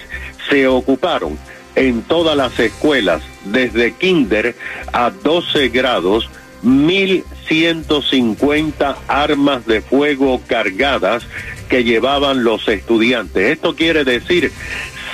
se 0.51 0.67
ocuparon 0.67 1.39
en 1.77 2.03
todas 2.03 2.37
las 2.37 2.59
escuelas, 2.59 3.23
desde 3.45 3.93
kinder 3.93 4.57
a 4.93 5.11
12 5.11 5.69
grados, 5.69 6.29
1.150 6.65 8.97
armas 9.07 9.65
de 9.67 9.83
fuego 9.83 10.43
cargadas 10.49 11.23
que 11.69 11.85
llevaban 11.85 12.43
los 12.43 12.67
estudiantes. 12.67 13.53
Esto 13.53 13.77
quiere 13.77 14.03
decir 14.03 14.51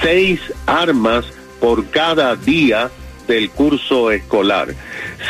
seis 0.01 0.41
armas 0.65 1.27
por 1.61 1.91
cada 1.91 2.37
día 2.37 2.91
del 3.31 3.51
curso 3.51 4.11
escolar. 4.11 4.75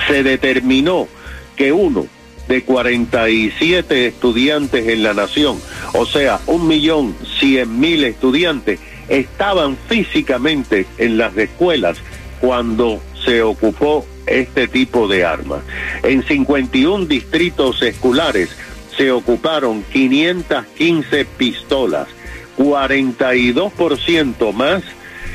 Se 0.09 0.23
determinó 0.23 1.07
que 1.55 1.71
uno 1.73 2.07
de 2.49 2.63
47 2.63 4.07
estudiantes 4.07 4.89
en 4.89 5.03
la 5.03 5.13
nación, 5.13 5.61
o 5.93 6.07
sea, 6.07 6.41
un 6.47 6.67
millón 6.67 7.15
cien 7.39 7.79
mil 7.79 8.03
estudiantes, 8.05 8.81
estaban 9.09 9.77
físicamente 9.89 10.87
en 10.97 11.19
las 11.19 11.37
escuelas 11.37 11.99
cuando 12.41 13.01
se 13.25 13.43
ocupó 13.43 14.07
este 14.27 14.67
tipo 14.67 15.07
de 15.07 15.25
armas. 15.25 15.61
En 16.03 16.23
51 16.23 17.05
distritos 17.05 17.83
escolares 17.83 18.57
se 18.97 19.13
ocuparon 19.13 19.85
515 19.93 21.25
pistolas, 21.37 22.09
42% 22.57 24.53
más 24.55 24.83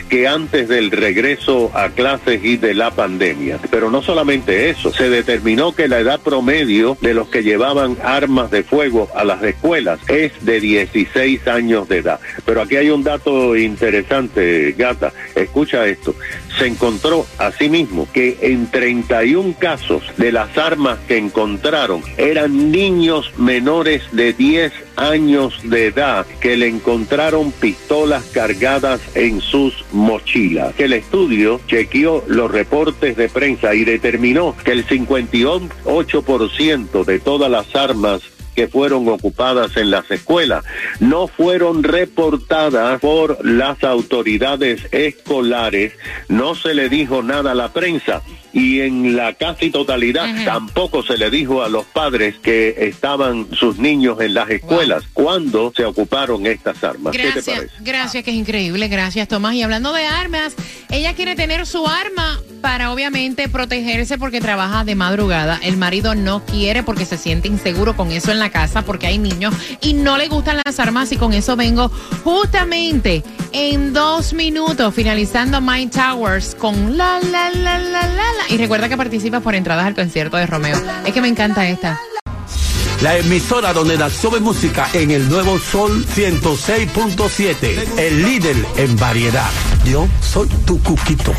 que 0.09 0.27
antes 0.27 0.67
del 0.67 0.91
regreso 0.91 1.71
a 1.73 1.89
clases 1.89 2.43
y 2.43 2.57
de 2.57 2.73
la 2.73 2.91
pandemia. 2.91 3.59
Pero 3.69 3.89
no 3.89 4.01
solamente 4.01 4.69
eso, 4.69 4.91
se 4.91 5.09
determinó 5.09 5.73
que 5.73 5.87
la 5.87 5.99
edad 5.99 6.19
promedio 6.19 6.97
de 7.01 7.13
los 7.13 7.29
que 7.29 7.43
llevaban 7.43 7.97
armas 8.03 8.51
de 8.51 8.63
fuego 8.63 9.09
a 9.15 9.23
las 9.23 9.41
escuelas 9.43 9.99
es 10.07 10.33
de 10.45 10.59
16 10.59 11.47
años 11.47 11.87
de 11.87 11.97
edad. 11.97 12.19
Pero 12.45 12.61
aquí 12.61 12.75
hay 12.75 12.89
un 12.89 13.03
dato 13.03 13.55
interesante, 13.55 14.73
gata. 14.77 15.13
Escucha 15.35 15.85
esto. 15.85 16.15
Se 16.57 16.67
encontró 16.67 17.25
asimismo 17.37 18.07
que 18.13 18.37
en 18.41 18.69
31 18.71 19.55
casos 19.59 20.03
de 20.17 20.31
las 20.31 20.57
armas 20.57 20.99
que 21.07 21.17
encontraron 21.17 22.01
eran 22.17 22.71
niños 22.71 23.31
menores 23.37 24.03
de 24.11 24.33
10 24.33 24.84
años 24.95 25.59
de 25.63 25.87
edad 25.87 26.27
que 26.39 26.55
le 26.57 26.67
encontraron 26.67 27.51
pistolas 27.51 28.25
cargadas 28.25 29.01
en 29.15 29.41
sus 29.41 29.83
mochilas. 29.91 30.75
El 30.77 30.93
estudio 30.93 31.59
chequeó 31.67 32.23
los 32.27 32.51
reportes 32.51 33.17
de 33.17 33.29
prensa 33.29 33.73
y 33.75 33.85
determinó 33.85 34.55
que 34.63 34.71
el 34.71 34.87
58% 34.87 37.05
de 37.05 37.19
todas 37.19 37.51
las 37.51 37.75
armas 37.75 38.21
que 38.55 38.67
fueron 38.67 39.07
ocupadas 39.09 39.77
en 39.77 39.91
las 39.91 40.09
escuelas 40.09 40.63
no 40.99 41.27
fueron 41.27 41.83
reportadas 41.83 42.99
por 42.99 43.45
las 43.45 43.83
autoridades 43.83 44.87
escolares, 44.91 45.93
no 46.27 46.55
se 46.55 46.73
le 46.73 46.89
dijo 46.89 47.21
nada 47.23 47.51
a 47.51 47.55
la 47.55 47.73
prensa 47.73 48.21
y 48.53 48.79
en 48.79 49.17
la 49.17 49.33
casi 49.33 49.69
totalidad 49.69 50.27
tampoco 50.45 51.03
se 51.03 51.17
le 51.17 51.29
dijo 51.29 51.61
a 51.61 51.67
los 51.67 51.85
padres 51.85 52.35
que 52.41 52.73
estaban 52.87 53.47
sus 53.51 53.77
niños 53.77 54.21
en 54.21 54.33
las 54.33 54.49
escuelas 54.49 55.03
cuando 55.13 55.73
se 55.75 55.83
ocuparon 55.83 56.45
estas 56.45 56.81
armas. 56.81 57.11
¿Qué 57.11 57.23
te 57.23 57.41
parece? 57.43 57.67
gracias, 57.81 58.23
que 58.23 58.31
es 58.31 58.37
increíble. 58.37 58.87
Gracias, 58.87 59.27
Tomás. 59.27 59.55
Y 59.55 59.61
hablando 59.61 59.91
de 59.91 60.05
armas, 60.05 60.55
ella 60.89 61.13
quiere 61.13 61.35
tener 61.35 61.65
su 61.65 61.85
arma 61.85 62.39
para 62.65 62.91
obviamente 62.91 63.47
protegerse 63.47 64.17
porque 64.17 64.41
trabaja 64.41 64.83
de 64.83 64.95
madrugada. 64.95 65.59
El 65.61 65.77
marido 65.77 66.15
no 66.15 66.43
quiere 66.43 66.81
porque 66.81 67.05
se 67.05 67.15
siente 67.15 67.47
inseguro 67.47 67.95
con 67.95 68.09
eso 68.11 68.31
en 68.31 68.39
la 68.39 68.49
casa 68.49 68.81
porque 68.81 69.05
hay 69.05 69.19
niños 69.19 69.53
y 69.81 69.93
no 69.93 70.17
le 70.17 70.27
gustan 70.29 70.59
las 70.65 70.79
armas 70.79 71.11
y 71.11 71.17
con 71.17 71.33
eso 71.33 71.55
vengo 71.55 71.91
justamente 72.23 73.23
en 73.51 73.93
dos 73.93 74.33
minutos 74.33 74.95
finalizando 74.95 75.61
My 75.61 75.85
Towers 75.85 76.55
con 76.55 76.97
la 76.97 77.19
la 77.19 77.51
la 77.51 77.77
la 77.77 78.01
la 78.01 78.07
la. 78.07 78.49
Y 78.49 78.57
recuerda 78.57 78.89
que 78.89 78.97
participas 78.97 79.43
por 79.43 79.53
entradas 79.53 79.85
al 79.85 79.93
concierto 79.93 80.35
de 80.37 80.47
Romeo. 80.47 80.81
Es 81.05 81.13
que 81.13 81.21
me 81.21 81.27
encanta 81.27 81.67
esta. 81.67 81.99
La 83.03 83.15
emisora 83.15 83.73
donde 83.73 83.95
nació 83.95 84.31
mi 84.31 84.39
música 84.39 84.89
en 84.93 85.11
el 85.11 85.29
nuevo 85.29 85.59
Sol 85.59 86.03
106.7. 86.15 87.99
El 87.99 88.23
líder 88.23 88.55
en 88.77 88.97
variedad. 88.97 89.51
Yo 89.83 90.07
soy 90.19 90.47
tu 90.65 90.81
cuquito. 90.81 91.31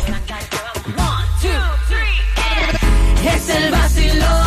Es 3.35 3.49
el 3.49 3.71
vacilón 3.71 4.46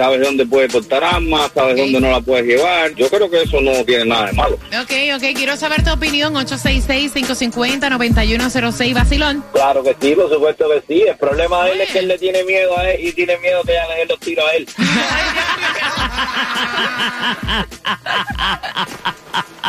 sabes 0.00 0.22
dónde 0.22 0.46
puede 0.46 0.66
portar 0.68 1.04
armas, 1.04 1.50
sabes 1.54 1.76
dónde 1.76 2.00
no 2.00 2.10
la 2.10 2.22
puedes 2.22 2.46
llevar. 2.46 2.94
Yo 2.94 3.10
creo 3.10 3.30
que 3.30 3.42
eso 3.42 3.60
no 3.60 3.84
tiene 3.84 4.06
nada 4.06 4.28
de 4.28 4.32
malo. 4.32 4.54
Ok, 4.82 4.92
ok, 5.14 5.22
quiero 5.34 5.58
saber 5.58 5.84
tu 5.84 5.92
opinión. 5.92 6.32
866-550-9106. 6.36 8.94
Basilón. 8.94 9.44
Claro 9.52 9.82
que 9.82 9.94
sí, 10.00 10.14
por 10.14 10.30
supuesto 10.30 10.70
que 10.70 10.82
sí. 10.88 11.02
El 11.06 11.18
problema 11.18 11.66
de 11.66 11.72
él 11.72 11.82
es 11.82 11.90
que 11.90 11.98
él 11.98 12.08
le 12.08 12.18
tiene 12.18 12.42
miedo 12.44 12.78
a 12.78 12.90
él 12.90 13.08
y 13.08 13.12
tiene 13.12 13.36
miedo 13.38 13.62
que 13.62 13.78
hagan 13.78 13.98
él 13.98 14.08
los 14.08 14.18
tiros 14.20 14.46
a 14.46 14.52
él. 14.56 14.66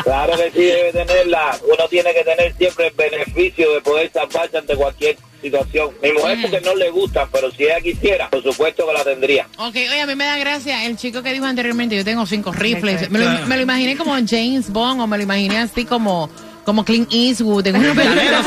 Claro 0.04 0.34
que 0.38 0.52
sí, 0.52 0.64
debe 0.64 0.92
tenerla. 0.92 1.58
Uno 1.64 1.88
tiene 1.90 2.14
que 2.14 2.24
tener 2.24 2.54
siempre 2.58 2.88
el 2.88 2.94
beneficio 2.94 3.74
de 3.74 3.82
poder 3.82 4.12
salvarse 4.12 4.58
ante 4.58 4.76
cualquier 4.76 5.18
situación. 5.42 5.90
Mi 6.02 6.12
mujer 6.12 6.38
porque 6.42 6.62
no 6.62 6.76
le 6.76 6.90
gusta, 6.90 7.28
pero 7.32 7.52
si 7.52 7.64
ella 7.64 7.80
quisiera, 7.82 8.30
por 8.30 8.44
supuesto 8.44 8.86
que 8.88 8.94
la 8.94 9.04
tendría. 9.04 9.48
Ok, 9.58 9.76
oye, 9.76 10.02
a 10.02 10.06
mí 10.06 10.16
me 10.16 10.26
da 10.26 10.38
gracia 10.38 10.86
el 10.86 10.98
chico 10.98 11.24
que 11.24 11.34
dijo 11.34 11.46
anteriormente, 11.46 11.96
yo 11.96 12.06
tengo 12.06 12.26
cinco 12.26 12.52
rifles. 12.52 13.10
Me 13.10 13.20
lo, 13.20 13.48
me 13.48 13.56
lo 13.56 13.62
imaginé 13.62 13.98
como 13.98 14.14
James 14.14 14.70
Bond 14.72 15.02
o 15.02 15.08
me 15.08 15.18
lo 15.18 15.24
imaginé 15.24 15.58
así 15.58 15.86
como, 15.86 16.30
como 16.64 16.86
Clint 16.86 17.12
Eastwood 17.12 17.68
en 17.68 17.76
una 17.78 17.94
película. 17.94 18.44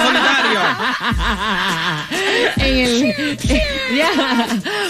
en 2.56 2.76
el, 2.76 3.38
ya. 3.96 4.10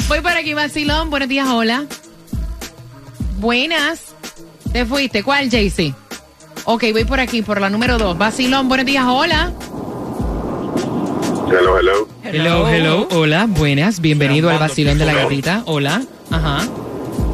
Voy 0.09 0.21
por 0.21 0.33
aquí, 0.33 0.55
Vacilón. 0.55 1.11
Buenos 1.11 1.29
días, 1.29 1.49
hola. 1.49 1.85
Buenas. 3.45 4.15
Te 4.73 4.87
fuiste. 4.87 5.23
¿Cuál, 5.23 5.51
Jaycee? 5.51 5.95
Ok, 6.65 6.85
voy 6.93 7.05
por 7.05 7.21
aquí, 7.21 7.43
por 7.43 7.61
la 7.61 7.69
número 7.69 7.99
dos. 7.99 8.17
Basilón, 8.17 8.69
buenos 8.69 8.87
días, 8.87 9.05
hola. 9.07 9.53
Hello, 11.47 11.79
hello. 11.79 12.09
Hello, 12.25 12.69
hello. 12.69 13.09
Hola, 13.11 13.47
buenas. 13.47 14.01
Bienvenido 14.01 14.49
al 14.49 14.59
Basilón 14.59 14.99
de 14.99 15.05
la 15.05 15.13
Gatita. 15.13 15.63
Hola. 15.67 16.03
Ajá. 16.31 16.67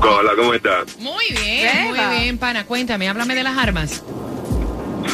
Hola, 0.02 0.33
¿cómo 0.37 0.52
estás? 0.52 0.99
Muy 0.99 1.26
bien, 1.31 1.88
muy 1.88 2.19
bien, 2.19 2.38
pana. 2.38 2.67
Cuéntame, 2.67 3.09
háblame 3.09 3.37
de 3.37 3.45
las 3.45 3.57
armas. 3.57 4.02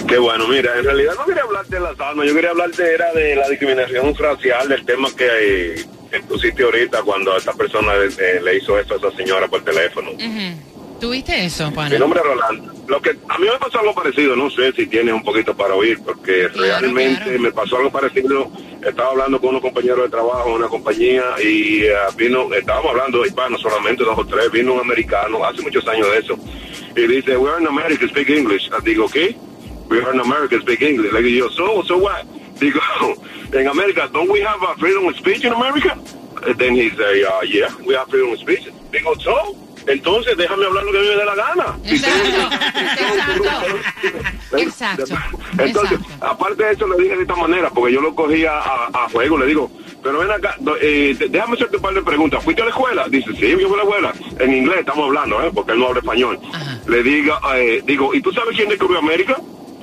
Qué 0.09 0.17
bueno, 0.17 0.49
mira, 0.49 0.79
en 0.79 0.85
realidad 0.85 1.13
no 1.19 1.27
quería 1.27 1.43
hablarte 1.43 1.75
de 1.75 1.81
las 1.81 2.01
armas, 2.01 2.27
yo 2.27 2.35
quería 2.35 2.51
hablarte 2.51 2.95
era 2.95 3.13
de 3.13 3.35
la 3.35 3.49
discriminación 3.49 4.15
racial, 4.15 4.69
del 4.69 4.85
tema 4.85 5.09
que, 5.17 5.75
eh, 5.75 6.21
pusiste 6.29 6.63
ahorita 6.63 7.03
cuando 7.03 7.35
a 7.35 7.39
esta 7.39 7.53
persona 7.53 7.93
eh, 7.95 8.41
le 8.43 8.57
hizo 8.57 8.79
esto 8.79 8.95
a 8.95 8.97
esa 8.99 9.17
señora 9.17 9.49
por 9.49 9.65
teléfono. 9.65 10.13
¿Tuviste 11.01 11.45
eso, 11.45 11.71
pana? 11.73 11.91
Mi 11.91 11.99
nombre 11.99 12.21
es 12.21 12.27
Rolando. 12.27 12.73
Lo 12.89 13.03
que 13.03 13.11
a 13.29 13.39
mí 13.39 13.47
me 13.47 13.59
pasó 13.59 13.81
algo 13.81 13.95
parecido, 13.95 14.35
no 14.37 14.49
sé 14.49 14.73
si 14.73 14.87
tienes 14.87 15.13
un 15.13 15.23
poquito 15.23 15.55
para 15.55 15.75
oír, 15.75 15.99
porque 16.05 16.49
realmente 16.49 17.39
me 17.39 17.53
pasó 17.53 17.77
algo 17.77 17.91
parecido. 17.91 18.51
Estaba 18.83 19.11
hablando 19.11 19.41
con 19.41 19.51
unos 19.51 19.63
compañeros 19.63 20.05
de 20.05 20.09
trabajo 20.09 20.49
en 20.51 20.55
una 20.55 20.69
compañía 20.69 21.23
y 21.43 21.83
eh, 21.83 21.93
vino, 22.17 22.53
estábamos 22.55 22.93
hablando 22.93 23.23
de 23.23 23.29
hispanos 23.29 23.61
solamente, 23.61 24.05
dos 24.05 24.17
o 24.17 24.25
tres, 24.25 24.51
vino 24.53 24.75
un 24.75 24.81
americano, 24.81 25.45
hace 25.45 25.61
muchos 25.63 25.87
años 25.89 26.11
de 26.13 26.19
eso, 26.19 26.39
y 26.95 27.07
dice, 27.07 27.37
we're 27.37 27.61
in 27.61 27.67
America, 27.67 28.07
speak 28.09 28.31
English. 28.31 28.71
Digo, 28.85 29.09
¿qué? 29.09 29.37
We're 29.89 30.13
in 30.15 30.21
America, 30.21 30.59
speak 30.61 30.83
English. 30.83 31.13
Le 31.13 31.23
digo, 31.23 31.51
so, 31.51 31.83
so 31.85 31.99
what? 31.99 32.25
Digo, 32.61 32.81
en 33.53 33.69
América, 33.69 34.09
don't 34.11 34.31
we 34.31 34.41
have 34.41 34.63
a 34.63 34.75
freedom 34.77 35.07
of 35.07 35.17
speech 35.17 35.45
in 35.45 35.53
America? 35.53 35.99
And 36.47 36.59
then 36.59 36.75
he 36.75 36.89
say, 36.91 37.23
uh, 37.25 37.43
yeah, 37.43 37.69
we 37.85 37.95
have 37.95 38.09
freedom 38.09 38.33
of 38.33 38.39
speech. 38.39 38.71
Digo, 38.91 39.21
so, 39.21 39.55
entonces 39.87 40.37
déjame 40.37 40.67
hablar 40.67 40.85
lo 40.85 40.93
que 40.93 40.99
a 40.99 41.01
mí 41.01 41.09
me 41.09 41.17
dé 41.17 41.25
la 41.25 41.35
gana. 41.35 41.79
Exacto. 44.59 45.05
Entonces, 45.59 45.99
aparte 46.21 46.65
de 46.65 46.73
eso, 46.73 46.87
le 46.87 47.03
dije 47.03 47.17
de 47.17 47.23
esta 47.23 47.37
manera, 47.37 47.71
porque 47.71 47.95
yo 47.95 48.01
lo 48.01 48.15
cogía 48.15 48.53
a, 48.59 48.87
a 48.93 49.09
juego, 49.11 49.39
le 49.39 49.47
digo, 49.47 49.71
pero 50.03 50.19
ven 50.21 50.31
acá, 50.31 50.57
eh, 50.81 51.17
déjame 51.31 51.55
hacerte 51.55 51.77
un 51.77 51.83
par 51.83 51.95
de 51.95 52.03
preguntas. 52.03 52.43
¿Fuiste 52.45 52.63
a 52.63 52.67
la 52.67 52.71
escuela? 52.71 53.09
Dice, 53.09 53.31
sí, 53.33 53.49
yo 53.49 53.69
fui 53.69 53.75
a 53.75 53.77
la 53.77 53.83
escuela. 53.83 54.13
En 54.39 54.55
inglés 54.55 54.79
estamos 54.81 55.07
hablando, 55.07 55.43
¿eh? 55.43 55.51
porque 55.53 55.73
él 55.73 55.81
no 55.81 55.89
habla 55.89 55.99
español. 55.99 56.39
Le 56.87 57.03
diga, 57.03 57.41
eh, 57.57 57.83
digo, 57.85 58.15
¿y 58.15 58.21
tú 58.21 58.33
sabes 58.33 58.55
quién 58.55 58.69
descubrió 58.69 59.01
América? 59.01 59.37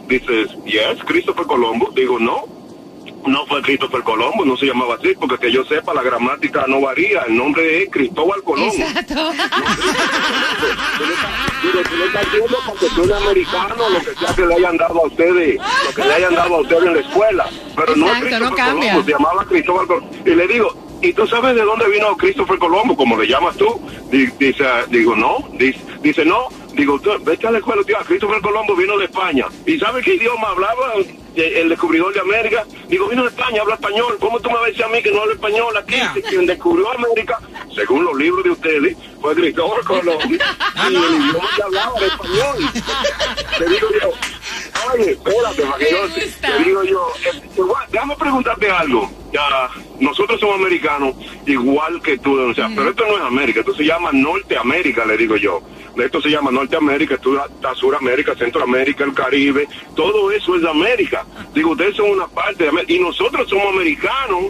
Dices, 0.07 0.50
yes, 0.65 1.03
Christopher 1.05 1.45
Colombo. 1.45 1.91
Digo, 1.93 2.19
no, 2.19 2.45
no 3.25 3.46
fue 3.48 3.62
Christopher 3.62 4.01
Colombo, 4.03 4.46
no 4.46 4.56
se 4.58 4.65
llamaba 4.65 4.96
así, 4.96 5.13
porque 5.20 5.38
que 5.38 5.51
yo 5.51 5.63
sepa, 5.65 5.94
la 5.94 6.01
gramática 6.03 6.65
no 6.68 6.82
varía. 6.82 7.22
El 7.27 7.38
nombre 7.38 7.84
es 7.84 7.89
Cristóbal 7.89 8.42
Colombo. 8.44 8.74
Exacto. 8.74 9.32
Digo, 11.63 11.80
tú 11.89 11.96
no 11.98 12.06
estás 12.06 12.27
haciendo 12.27 12.58
porque 12.68 12.88
tú 12.96 13.03
eres 13.03 13.15
americano, 13.18 13.75
lo 13.89 14.00
que 14.00 14.15
sea 14.15 14.36
que 14.36 14.46
le 14.46 14.56
hayan 14.56 14.77
dado 14.77 15.00
a 15.03 15.08
ustedes, 15.08 15.58
lo 15.86 15.94
que 15.96 16.03
le 16.08 16.13
hayan 16.13 16.36
dado 16.36 16.56
a 16.56 16.62
ustedes 16.62 16.84
en 16.84 16.94
la 16.94 17.00
escuela. 17.00 17.50
Pero 17.75 17.96
no 17.96 18.06
es 18.08 18.12
Exacto, 18.24 18.39
no 18.39 18.50
Christopher 18.50 18.56
cambia. 18.65 18.89
Colombo, 18.92 19.03
se 19.06 19.12
llamaba 19.12 19.46
Cristóbal 19.46 19.88
Colombo. 19.88 20.10
Y 20.25 20.30
le 20.36 20.48
digo, 20.48 20.75
¿y 21.01 21.13
tú 21.13 21.27
sabes 21.27 21.56
de 21.56 21.62
dónde 21.63 21.88
vino 21.89 22.15
Christopher 22.18 22.58
Colombo, 22.60 22.96
como 22.98 23.18
le 23.18 23.27
llamas 23.27 23.56
tú? 23.58 23.80
Di- 24.12 24.27
Dice, 24.39 24.65
digo, 24.89 25.15
no. 25.15 25.38
Dice, 25.53 25.80
dice 26.01 26.25
no. 26.25 26.48
Digo, 26.74 27.00
vete 27.22 27.48
a 27.48 27.51
la 27.51 27.60
escuela, 27.60 27.84
tío. 27.84 27.98
Christopher 28.06 28.42
Colombo 28.42 28.75
vino 28.75 28.98
de 28.98 29.06
España. 29.06 29.46
¿Y 29.65 29.77
sabes 29.80 30.03
qué 30.03 30.15
idioma 30.15 30.50
hablaba 30.50 30.94
eh, 31.36 31.53
el 31.62 31.70
descubridor 31.70 32.13
de 32.13 32.20
América? 32.20 32.65
Digo, 32.88 33.08
vino 33.08 33.24
de 33.24 33.30
España, 33.30 33.62
habla 33.62 33.75
español. 33.75 34.18
¿Cómo 34.20 34.39
tú 34.39 34.50
me 34.50 34.56
vas 34.56 34.63
a 34.63 34.68
decir 34.68 34.84
a 34.84 34.88
mí 34.89 35.01
que 35.01 35.12
no 35.12 35.22
habla 35.22 35.34
español? 35.34 35.77
Aquí, 35.77 36.00
quien 36.30 36.46
descubrió 36.48 36.89
América, 36.92 37.39
según 37.75 38.06
los 38.06 38.15
libros 38.18 38.44
de 38.44 38.50
ustedes, 38.51 38.98
fue 39.22 39.36
Cristóbal 39.36 39.84
Colombo. 39.86 40.20
y 40.25 40.34
el 40.88 40.94
idioma 40.94 41.50
que 41.56 41.63
hablaba 41.63 41.94
era 41.98 42.08
español. 42.08 42.72
Te 43.58 43.70
digo 43.70 43.88
yo, 44.01 44.12
oye, 44.94 45.12
espérate, 45.12 45.62
para 45.63 45.77
que 45.77 45.92
yo, 45.92 46.08
te 46.42 46.63
digo 46.63 46.84
yo, 46.84 47.08
eh, 47.25 47.42
déjame 47.92 48.15
preguntarte 48.15 48.72
algo. 48.72 49.12
Ya, 49.32 49.69
nosotros 50.04 50.39
somos 50.39 50.58
americanos, 50.58 51.16
igual 51.46 52.02
que 52.02 52.18
tú, 52.18 52.39
o 52.39 52.54
sea, 52.54 52.70
pero 52.76 52.89
esto 52.89 53.06
no 53.08 53.18
es 53.18 53.24
América, 53.24 53.62
esto 53.62 53.74
se 53.74 53.86
llama 53.86 54.12
Norteamérica, 54.12 55.06
le 55.06 55.18
digo 55.18 55.38
yo. 55.38 55.62
Esto 55.96 56.22
se 56.22 56.30
llama 56.30 56.50
Norteamérica, 56.52 57.16
esto 57.16 57.46
está 57.46 57.76
Suramérica, 57.76 58.36
Centroamérica, 58.36 59.04
el 59.04 59.13
Caribe, 59.13 59.68
todo 59.96 60.32
eso 60.32 60.56
es 60.56 60.63
de 60.63 60.70
América. 60.70 61.26
Digo, 61.54 61.72
ustedes 61.72 61.96
son 61.96 62.10
una 62.10 62.28
parte 62.28 62.63
de 62.63 62.70
América, 62.70 62.94
y 62.94 63.00
nosotros 63.00 63.48
somos 63.48 63.68
americanos 63.68 64.46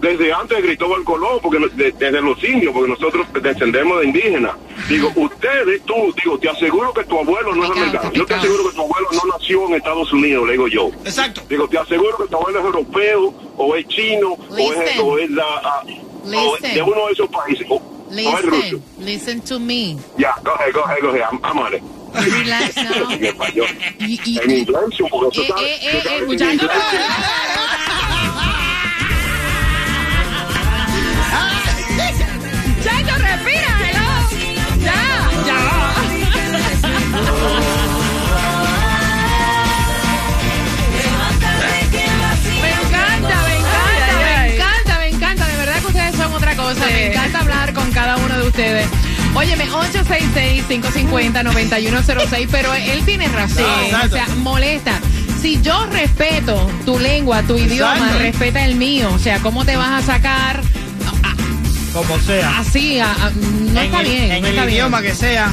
desde 0.00 0.32
antes 0.32 0.56
de 0.58 0.62
Cristóbal 0.64 1.04
Colón, 1.04 1.38
porque 1.42 1.58
de- 1.74 1.92
desde 1.92 2.20
los 2.22 2.42
indios, 2.42 2.72
porque 2.72 2.88
nosotros 2.90 3.26
descendemos 3.42 4.00
de 4.00 4.06
indígenas. 4.06 4.54
Digo, 4.88 5.12
ustedes, 5.14 5.82
tú, 5.84 5.94
digo, 6.22 6.38
te 6.38 6.48
aseguro 6.48 6.92
que 6.94 7.04
tu 7.04 7.18
abuelo 7.18 7.54
no 7.54 7.64
es 7.64 7.70
americano. 7.70 8.10
Yo 8.12 8.24
te 8.26 8.34
aseguro 8.34 8.70
que 8.70 8.74
tu 8.76 8.82
abuelo 8.82 9.08
no 9.12 9.20
nació 9.38 9.66
en 9.68 9.74
Estados 9.74 10.12
Unidos, 10.12 10.46
le 10.46 10.52
digo 10.52 10.68
yo. 10.68 10.88
Exacto. 11.04 11.42
Digo, 11.48 11.68
te 11.68 11.78
aseguro 11.78 12.16
que 12.16 12.24
tu 12.28 12.36
abuelo 12.36 12.58
es 12.60 12.64
europeo, 12.64 13.34
o 13.56 13.76
es 13.76 13.86
chino, 13.88 14.30
o 14.48 14.56
es, 14.56 14.78
Listen. 14.78 15.00
o 15.02 15.18
es, 15.18 15.30
la- 15.30 15.44
ah, 15.62 15.82
o 15.84 15.88
es 15.88 16.30
Listen. 16.62 16.74
de 16.74 16.82
uno 16.82 17.06
de 17.06 17.12
esos 17.12 17.28
países. 17.28 17.66
O, 17.68 17.74
o 17.76 17.82
es 18.12 18.42
ruso. 18.42 18.56
Listen, 18.56 18.82
listen 19.06 19.40
to 19.42 19.60
me. 19.60 19.96
Ya, 20.18 20.34
coge, 20.44 20.72
coge, 20.72 20.98
coge, 21.00 21.22
on 21.22 21.74
it. 21.74 21.82
Relax 22.12 22.76
now. 22.82 23.10
En 23.12 23.24
español. 23.24 23.66
En 24.00 24.10
inglés, 24.10 24.66
porque 25.10 25.30
tú 25.32 25.42
Eh, 25.60 25.78
866-550-9106, 50.70 52.48
pero 52.50 52.72
él 52.74 53.02
tiene 53.04 53.28
razón. 53.28 53.64
Exacto. 53.84 54.16
o 54.16 54.18
sea, 54.18 54.34
molesta. 54.36 54.92
Si 55.40 55.60
yo 55.62 55.86
respeto 55.86 56.70
tu 56.84 56.98
lengua, 56.98 57.42
tu 57.42 57.56
idioma, 57.58 57.94
Exacto. 57.96 58.18
respeta 58.18 58.64
el 58.64 58.74
mío. 58.76 59.10
O 59.14 59.18
sea, 59.18 59.38
¿cómo 59.40 59.64
te 59.64 59.76
vas 59.76 60.02
a 60.02 60.06
sacar 60.06 60.60
Como 61.92 62.18
sea. 62.20 62.58
así? 62.58 62.98
a- 63.00 63.10
a- 63.10 63.30
no 63.30 63.80
en 63.80 63.86
está 63.86 64.00
el, 64.00 64.06
bien. 64.08 64.22
En 64.32 64.42
no 64.42 64.46
el 64.48 64.54
está 64.54 64.64
bien. 64.66 64.76
idioma 64.76 65.00
que 65.02 65.14
sea, 65.14 65.50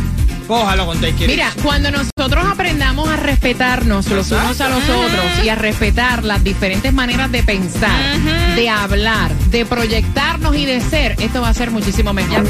cójalo 0.48 0.86
con 0.88 1.00
Mira, 1.26 1.52
cuando 1.64 1.90
nosotros 1.92 2.46
aprendamos 2.46 3.08
a 3.10 3.16
respetarnos 3.16 4.08
los 4.08 4.30
unos 4.32 4.60
a 4.62 4.70
los 4.70 4.84
otros 4.90 5.44
y 5.44 5.50
a 5.50 5.56
respetar 5.56 6.24
las 6.26 6.44
diferentes 6.44 6.92
maneras 6.94 7.32
de 7.32 7.44
pensar, 7.44 8.18
de 8.56 8.70
hablar, 8.70 9.32
de 9.50 9.66
proyectarnos 9.66 10.56
y 10.56 10.66
de 10.66 10.82
ser, 10.82 11.16
esto 11.20 11.42
va 11.42 11.50
a 11.50 11.54
ser 11.54 11.72
muchísimo 11.72 12.12
mejor. 12.14 12.44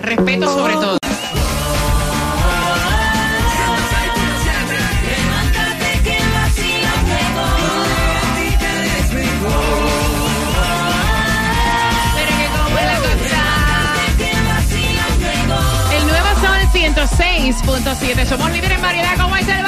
Respeto 0.00 0.52
sobre 0.52 0.74
todo. 0.74 0.81
7. 18.14 18.28
Somos 18.28 18.50
líderes 18.52 18.76
en 18.76 18.82
variedad. 18.82 19.16
¿Cómo 19.16 19.36
es 19.36 19.48
el. 19.48 19.62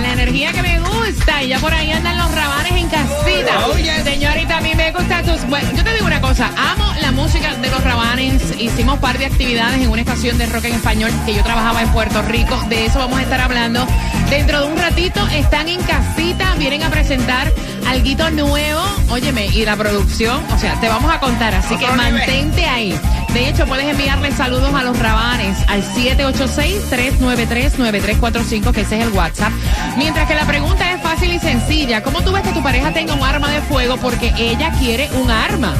La 0.00 0.12
energía 0.12 0.52
que 0.52 0.62
me 0.62 0.78
gusta. 0.78 1.42
Y 1.42 1.48
ya 1.48 1.58
por 1.58 1.74
ahí 1.74 1.90
andan 1.90 2.16
los 2.18 2.32
rabanes 2.32 2.72
en 2.72 2.88
casita. 2.88 3.66
Oh, 3.66 3.74
Señorita, 4.04 4.58
a 4.58 4.60
mí 4.60 4.74
me 4.76 4.92
gusta 4.92 5.22
tus... 5.22 5.44
Bueno, 5.48 5.70
yo 5.74 5.82
te 5.82 5.92
digo 5.92 6.06
una 6.06 6.20
cosa. 6.20 6.50
Amo 6.56 6.92
la 7.00 7.10
música 7.10 7.54
de 7.56 7.68
los 7.68 7.82
rabanes. 7.82 8.54
Hicimos 8.58 8.98
par 9.00 9.18
de 9.18 9.26
actividades 9.26 9.80
en 9.80 9.90
una 9.90 10.02
estación 10.02 10.38
de 10.38 10.46
rock 10.46 10.66
en 10.66 10.74
español 10.74 11.10
que 11.26 11.34
yo 11.34 11.42
trabajaba 11.42 11.82
en 11.82 11.88
Puerto 11.88 12.22
Rico. 12.22 12.56
De 12.68 12.86
eso 12.86 13.00
vamos 13.00 13.18
a 13.18 13.22
estar 13.22 13.40
hablando. 13.40 13.84
Dentro 14.30 14.60
de 14.60 14.72
un 14.72 14.78
ratito 14.78 15.26
están 15.28 15.68
en 15.68 15.82
casita. 15.82 16.54
Vienen 16.58 16.84
a 16.84 16.90
presentar 16.90 17.52
alguito 17.88 18.30
nuevo. 18.30 18.82
Óyeme, 19.10 19.46
y 19.46 19.64
la 19.64 19.76
producción. 19.76 20.44
O 20.52 20.58
sea, 20.58 20.78
te 20.80 20.88
vamos 20.88 21.12
a 21.12 21.18
contar. 21.18 21.54
Así 21.54 21.76
que 21.76 21.88
mantente 21.88 22.64
ahí. 22.66 22.94
De 23.34 23.48
hecho, 23.48 23.66
puedes 23.66 23.84
enviarle 23.84 24.30
saludos 24.30 24.72
a 24.74 24.84
los 24.84 24.96
rabanes 24.96 25.58
al 25.66 25.82
786-393-9345, 25.82 28.72
que 28.72 28.82
ese 28.82 29.00
es 29.00 29.06
el 29.08 29.12
WhatsApp. 29.12 29.50
Mientras 29.98 30.28
que 30.28 30.36
la 30.36 30.46
pregunta 30.46 30.92
es 30.92 30.93
fácil. 31.14 31.34
y 31.34 31.38
sencilla. 31.38 32.02
¿Cómo 32.02 32.22
tú 32.22 32.32
ves 32.32 32.42
que 32.42 32.52
tu 32.52 32.62
pareja 32.62 32.92
tenga 32.92 33.14
un 33.14 33.22
arma 33.22 33.50
de 33.50 33.60
fuego 33.62 33.96
porque 33.98 34.32
ella 34.36 34.72
quiere 34.78 35.08
un 35.20 35.30
arma? 35.30 35.74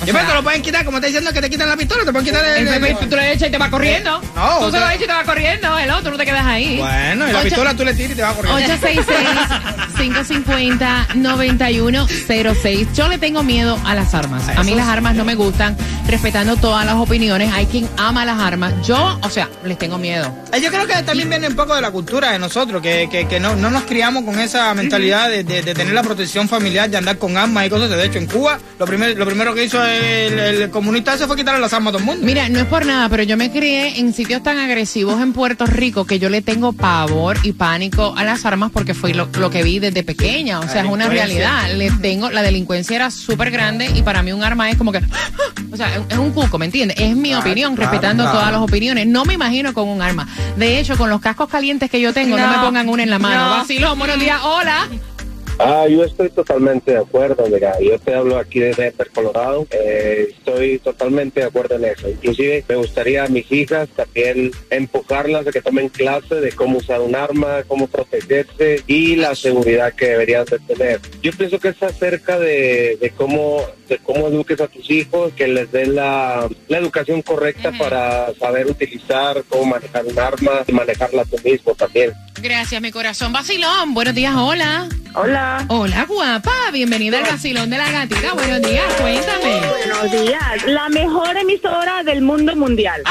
O 0.01 0.05
Y 0.07 0.11
sea, 0.11 0.27
te 0.27 0.35
lo 0.35 0.43
pueden 0.43 0.63
quitar, 0.63 0.85
como 0.85 0.97
está 0.99 1.07
diciendo 1.09 1.33
que 1.33 1.41
te 1.41 1.51
quitan 1.51 1.69
la 1.69 1.77
pistola, 1.77 2.05
te 2.05 2.13
pueden 2.13 2.27
quitar 2.27 2.45
el... 2.45 2.67
el 2.69 2.81
pepper 2.81 3.09
tú 3.09 3.17
le 3.17 3.33
echas 3.33 3.49
y 3.49 3.51
te 3.51 3.59
va 3.59 3.71
corriendo. 3.71 4.21
No, 4.35 4.55
tú 4.59 4.61
se 4.63 4.67
otra- 4.69 4.81
lo 4.81 4.87
echas 4.91 5.03
y 5.03 5.07
te 5.07 5.13
va 5.13 5.25
corriendo. 5.25 5.79
El 5.79 5.91
otro 5.91 6.11
no 6.13 6.17
te 6.17 6.25
quedas 6.25 6.47
ahí. 6.47 6.79
Bueno, 6.79 7.29
y 7.29 7.33
la 7.33 7.43
pistola 7.43 7.75
tú 7.75 7.85
le 7.85 7.95
tiras 7.95 8.13
y 8.13 8.15
te 8.15 8.23
va 8.23 8.33
corriendo. 8.35 8.61
866-550-9106. 11.21 12.93
Yo 12.95 13.09
le 13.09 13.19
tengo 13.19 13.43
miedo 13.43 13.79
a 13.85 13.95
las 13.95 14.15
armas. 14.15 14.49
A 14.49 14.63
mí 14.63 14.75
las 14.75 14.89
armas 14.89 15.15
no 15.15 15.25
me 15.25 15.35
gustan, 15.35 15.77
respetando 16.07 16.57
todas 16.57 16.85
las 16.87 16.95
opiniones. 16.97 17.53
Hay 17.53 17.67
quien 17.67 17.89
ama 17.97 18.25
las 18.25 18.39
armas. 18.41 18.73
Yo, 18.87 19.19
o 19.23 19.31
sea, 19.31 19.49
les 19.65 19.79
tengo 19.79 19.99
miedo. 19.99 20.35
Eh, 20.53 20.61
Yo 20.61 20.71
creo 20.71 20.87
que 20.87 20.95
también 21.03 21.29
viene 21.29 21.49
un 21.49 21.57
poco 21.57 21.75
de 21.75 21.81
la 21.83 21.91
cultura 21.91 22.33
de 22.33 22.39
nosotros, 22.39 22.81
que, 22.83 23.09
que, 23.11 23.27
que 23.29 23.41
no, 23.41 23.57
no 23.57 23.71
nos 23.71 23.83
criamos 23.85 24.25
con 24.25 24.39
esa 24.39 24.73
mentalidad 24.75 25.29
de, 25.29 25.45
de- 25.45 25.63
de 25.63 25.75
tener 25.75 25.93
la 25.95 26.03
protección 26.03 26.49
familiar, 26.49 26.89
de 26.91 26.97
andar 26.97 27.19
con 27.19 27.37
armas 27.37 27.67
y 27.67 27.71
cosas. 27.71 27.91
De 27.91 28.05
hecho, 28.05 28.19
en 28.19 28.27
Cuba, 28.27 28.59
lo, 28.79 28.87
primer, 28.87 29.17
lo 29.17 29.27
primero 29.27 29.55
que 29.55 29.65
hizo 29.65 29.83
el, 29.91 30.39
el 30.63 30.71
comunista 30.71 31.15
ese 31.15 31.27
fue 31.27 31.37
quitarle 31.37 31.61
las 31.61 31.73
armas 31.73 31.89
a 31.91 31.93
todo 31.93 32.01
el 32.01 32.05
mundo. 32.07 32.25
Mira, 32.27 32.49
no 32.49 32.59
es 32.59 32.67
por 32.67 32.85
nada, 32.87 33.09
pero 33.09 33.23
yo 33.23 33.37
me 33.37 33.51
crié 33.51 33.99
en 33.99 34.13
sitios 34.15 34.43
tan 34.43 34.59
agresivos 34.59 35.21
en 35.21 35.33
Puerto 35.33 35.67
Rico 35.67 36.05
que 36.07 36.19
yo 36.19 36.29
le 36.29 36.43
tengo 36.43 36.73
pavor 36.73 37.37
y 37.43 37.53
pánico 37.53 38.15
a 38.17 38.25
las 38.25 38.45
armas 38.47 38.71
porque 38.73 38.95
fue 38.95 39.13
lo, 39.15 39.29
lo 39.39 39.51
que 39.51 39.63
vi 39.63 39.79
desde 39.79 40.03
pequeña. 40.03 40.61
O 40.61 40.69
sea, 40.69 40.83
es 40.83 40.89
una 40.89 41.09
realidad. 41.09 41.71
Le 41.75 41.91
tengo, 41.91 42.31
la 42.31 42.43
delincuencia 42.43 42.97
era 42.97 43.11
súper 43.11 43.51
grande 43.51 43.91
y 43.95 44.03
para 44.03 44.23
mí 44.23 44.33
un 44.33 44.43
arma 44.45 44.71
es 44.71 44.77
como 44.77 44.93
que, 44.93 44.99
o 45.73 45.77
sea, 45.77 45.95
es- 45.97 46.03
es 46.09 46.19
un 46.19 46.31
cuco, 46.33 46.59
¿me 46.59 46.67
entiendes? 46.67 46.99
Es 47.01 47.17
mi 47.17 47.31
Claro, 47.31 47.43
opinión, 47.47 47.77
claro, 47.77 47.91
respetando 47.91 48.25
claro. 48.25 48.39
todas 48.39 48.53
las 48.53 48.61
opiniones. 48.63 49.07
No 49.07 49.25
me 49.25 49.35
imagino 49.35 49.73
con 49.75 49.89
un 49.89 50.03
arma. 50.03 50.27
De 50.57 50.79
hecho, 50.81 50.97
con 50.97 51.11
los 51.11 51.21
cascos 51.21 51.49
calientes 51.49 51.91
que 51.91 52.01
yo 52.01 52.13
tengo, 52.13 52.37
no, 52.37 52.47
No. 52.47 52.53
me 52.59 52.59
pongan 52.65 52.89
una 52.89 53.03
en 53.03 53.11
la 53.11 53.19
mano. 53.19 53.45
No. 53.45 53.51
Vacilón, 53.59 53.99
buenos 53.99 54.19
días, 54.19 54.41
hola. 54.43 54.89
Ah, 55.63 55.87
yo 55.87 56.03
estoy 56.05 56.31
totalmente 56.31 56.93
de 56.93 56.99
acuerdo, 56.99 57.47
mira, 57.47 57.79
yo 57.81 57.99
te 57.99 58.15
hablo 58.15 58.39
aquí 58.39 58.61
de 58.61 58.73
Denver, 58.73 59.11
Colorado, 59.15 59.67
eh, 59.71 60.29
estoy 60.31 60.79
totalmente 60.79 61.41
de 61.41 61.47
acuerdo 61.47 61.75
en 61.75 61.85
eso. 61.85 62.09
Inclusive 62.09 62.65
me 62.67 62.77
gustaría 62.77 63.25
a 63.25 63.29
mis 63.29 63.53
hijas 63.53 63.91
también 63.91 64.53
empujarlas 64.71 65.47
a 65.47 65.53
que 65.53 65.61
tomen 65.61 65.91
clase 65.91 66.37
de 66.37 66.53
cómo 66.53 66.79
usar 66.79 67.03
un 67.03 67.15
arma, 67.15 67.63
cómo 67.69 67.89
protegerse 67.89 68.83
y 68.87 69.17
la 69.17 69.35
seguridad 69.35 69.93
que 69.93 70.07
deberían 70.07 70.47
de 70.47 70.61
tener. 70.61 71.01
Yo 71.23 71.31
pienso 71.33 71.59
que 71.59 71.69
es 71.69 71.83
acerca 71.83 72.39
de, 72.39 72.97
de 72.99 73.11
cómo 73.11 73.63
de 73.87 73.99
cómo 73.99 74.29
eduques 74.29 74.61
a 74.61 74.69
tus 74.69 74.89
hijos, 74.89 75.33
que 75.35 75.49
les 75.49 75.71
den 75.73 75.97
la, 75.97 76.49
la 76.69 76.79
educación 76.79 77.21
correcta 77.23 77.73
para 77.77 78.33
saber 78.39 78.69
utilizar, 78.69 79.43
cómo 79.49 79.67
manejar 79.67 80.07
un 80.07 80.19
arma 80.19 80.63
y 80.67 80.73
manejarla 80.73 81.25
tú 81.25 81.37
mismo 81.45 81.75
también. 81.75 82.13
Gracias, 82.41 82.81
mi 82.81 82.93
corazón. 82.93 83.33
Vacilón, 83.33 83.93
buenos 83.93 84.15
días, 84.15 84.35
hola. 84.37 84.89
Hola. 85.15 85.65
Hola, 85.69 86.05
guapa. 86.07 86.53
Bienvenida 86.73 87.19
al 87.19 87.25
vacilón 87.25 87.69
de 87.71 87.79
la 87.79 87.91
gatita. 87.91 88.33
Buenos 88.35 88.63
días, 88.63 88.85
cuéntame. 89.01 89.61
Buenos 89.61 90.13
días. 90.13 90.65
La 90.67 90.89
mejor 90.89 91.37
emisora 91.37 92.03
del 92.05 92.23
mundo 92.23 92.55
mundial. 92.55 93.03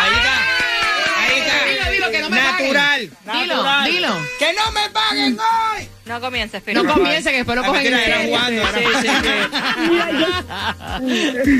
Dilo, 1.29 1.91
dilo, 1.91 2.11
que 2.11 2.19
no 2.21 2.29
me 2.29 2.37
Natural, 2.41 3.09
paguen. 3.25 3.41
Dilo, 3.41 3.55
natural. 3.63 3.91
dilo. 3.91 4.15
¡Que 4.39 4.53
no 4.53 4.71
me 4.71 4.89
paguen 4.89 5.37
hoy! 5.39 5.87
No 6.05 6.19
comiences, 6.21 6.63
No 6.73 6.85
comience, 6.85 7.29
que 7.29 7.37
después 7.37 7.55
lo 7.57 7.63
cogen 7.63 7.93
en 7.93 8.31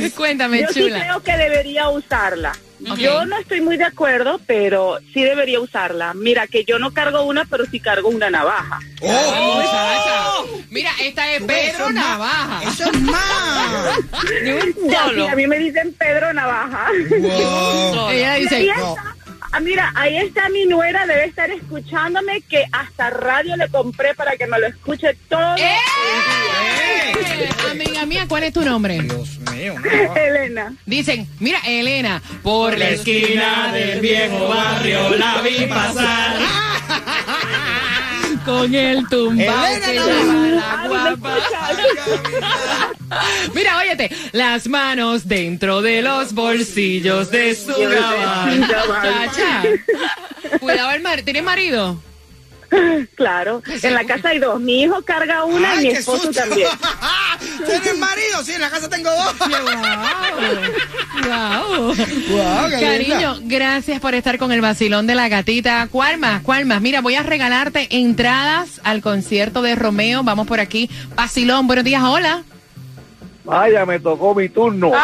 Cuéntame, 0.16 0.62
Yo 0.62 0.68
sí 0.70 0.80
chula. 0.82 1.00
creo 1.02 1.22
que 1.22 1.38
debería 1.38 1.90
usarla. 1.90 2.54
Yo 2.98 3.26
no 3.26 3.38
estoy 3.38 3.62
muy 3.62 3.78
de 3.78 3.84
acuerdo, 3.86 4.40
pero 4.48 5.00
sí 5.14 5.22
debería 5.24 5.60
usarla. 5.60 6.14
Mira, 6.14 6.48
que 6.48 6.64
yo 6.64 6.80
no 6.80 6.92
cargo 6.92 7.24
una, 7.24 7.46
pero 7.46 7.66
sí 7.66 7.80
cargo 7.80 8.10
una 8.10 8.30
navaja. 8.30 8.80
Oh, 9.02 9.56
muchacha. 9.56 10.66
Mira, 10.70 10.92
esta 11.02 11.32
es 11.34 11.44
Pedro 11.44 11.92
Navaja. 11.92 12.62
Eso 12.64 12.90
es 12.92 13.02
más. 13.02 14.00
Ya, 14.90 15.10
sí, 15.14 15.28
a 15.28 15.36
mí 15.36 15.48
me 15.48 15.58
dicen 15.60 15.94
Pedro 15.98 16.34
Navaja. 16.34 16.88
Ella 18.12 18.34
dice, 18.36 18.56
Ahí 18.56 18.68
no. 18.68 18.96
está, 18.96 19.16
ah, 19.52 19.60
mira, 19.60 19.92
ahí 19.96 20.18
está 20.18 20.50
mi 20.50 20.66
nuera, 20.66 21.06
debe 21.06 21.26
estar 21.26 21.50
escuchándome, 21.52 22.42
que 22.42 22.66
hasta 22.72 23.10
radio 23.10 23.56
le 23.58 23.68
compré 23.70 24.14
para 24.16 24.36
que 24.38 24.48
me 24.48 24.60
lo 24.60 24.68
escuche 24.68 25.16
todo 25.28 25.56
¡Eh! 25.58 25.60
el 25.60 25.60
día. 25.60 26.59
Amiga 27.72 28.06
mía, 28.06 28.26
¿cuál 28.28 28.44
es 28.44 28.54
tu 28.54 28.62
nombre? 28.64 29.02
Dios 29.02 29.40
mío. 29.52 29.76
Elena. 30.16 30.74
Dicen, 30.86 31.28
mira, 31.40 31.60
Elena, 31.66 32.22
por 32.44 32.78
la 32.78 32.90
esquina 32.90 33.72
del 33.74 34.00
viejo 34.00 34.48
barrio 34.48 35.16
la 35.18 35.42
vi 35.42 35.66
pasar. 35.66 36.38
Con 38.46 38.74
el 38.74 39.08
tumbao 39.10 39.66
Elena. 39.66 40.86
Mira, 43.54 43.78
óyete, 43.78 44.10
las 44.32 44.68
manos 44.68 45.28
dentro 45.28 45.82
de 45.82 46.02
los 46.02 46.34
bolsillos 46.34 47.32
de 47.32 47.56
su 47.56 47.74
gabán. 47.74 48.68
Chacha. 48.68 49.64
Cuidado 50.60 50.92
el 50.92 51.02
mar. 51.02 51.22
¿Tienes 51.22 51.44
marido? 51.44 52.02
Claro, 53.16 53.62
en 53.82 53.94
la 53.94 54.04
casa 54.06 54.30
hay 54.30 54.40
dos. 54.40 54.60
Mi 54.62 54.84
hijo 54.84 55.02
carga 55.04 55.44
una 55.44 55.72
Ay, 55.74 55.86
y 55.86 55.88
mi 55.90 55.94
esposo 55.96 56.24
susto. 56.26 56.42
también. 56.42 56.68
¿Tienes 57.66 57.98
marido? 57.98 58.44
Sí, 58.44 58.54
en 58.54 58.62
la 58.62 58.70
casa 58.70 58.90
tengo 58.90 59.10
dos. 59.10 59.36
Wow. 61.24 61.86
Wow, 61.88 62.70
qué 62.70 62.80
Cariño, 62.80 63.36
linda. 63.36 63.58
gracias 63.58 64.00
por 64.00 64.14
estar 64.16 64.38
con 64.38 64.52
el 64.52 64.62
vacilón 64.62 65.08
de 65.08 65.16
la 65.16 65.28
gatita. 65.30 65.88
¿Cuál 65.92 66.18
más? 66.18 66.42
¿Cuál 66.44 66.66
más? 66.66 66.82
Mira, 66.82 67.02
voy 67.02 67.16
a 67.16 67.24
regalarte 67.24 67.88
entradas 67.98 68.80
al 68.84 69.02
concierto 69.02 69.62
de 69.62 69.76
Romeo. 69.76 70.24
Vamos 70.24 70.48
por 70.48 70.60
aquí. 70.60 70.90
Vacilón, 71.16 71.68
buenos 71.68 71.86
días, 71.86 72.02
hola. 72.04 72.44
Vaya, 73.44 73.86
me 73.86 74.00
tocó 74.00 74.36
mi 74.36 74.48
turno. 74.50 74.92
Pero, 74.92 75.02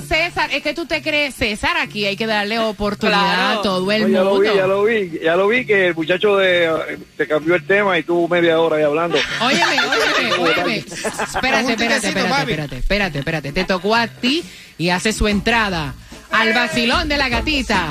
pero 0.00 0.06
César, 0.22 0.50
es 0.52 0.62
que 0.62 0.74
tú 0.74 0.86
te 0.86 1.02
crees, 1.02 1.34
César, 1.34 1.76
aquí 1.76 2.04
hay 2.06 2.16
que 2.16 2.26
darle 2.26 2.58
oportunidad 2.58 3.18
Claro. 3.20 3.58
a 3.60 3.62
todo 3.62 3.92
el 3.92 4.02
No, 4.02 4.08
ya 4.08 4.18
lo 4.24 4.30
mundo. 4.34 4.40
vi, 4.52 4.56
ya 4.56 4.66
lo 4.66 4.84
vi, 4.84 5.18
ya 5.22 5.36
lo 5.36 5.48
vi 5.48 5.64
que 5.66 5.86
el 5.88 5.94
muchacho 5.94 6.36
de, 6.36 6.98
te 7.16 7.26
cambió 7.26 7.54
el 7.54 7.66
tema 7.66 7.98
y 7.98 8.02
tuvo 8.02 8.28
media 8.28 8.60
hora 8.60 8.76
ahí 8.76 8.82
hablando. 8.84 9.18
Óyeme, 9.40 9.76
óyeme, 9.80 10.32
óyeme. 10.38 10.76
Espérate, 10.78 11.72
espérate, 11.72 12.08
espérate, 12.08 12.08
espérate, 12.08 12.76
espérate, 12.78 13.18
espérate. 13.18 13.52
Te 13.52 13.64
tocó 13.64 13.94
a 13.94 14.06
ti 14.08 14.44
y 14.78 14.90
hace 14.90 15.12
su 15.12 15.28
entrada 15.28 15.94
al 16.30 16.52
vacilón 16.52 17.08
de 17.08 17.16
la 17.16 17.28
gatita. 17.28 17.88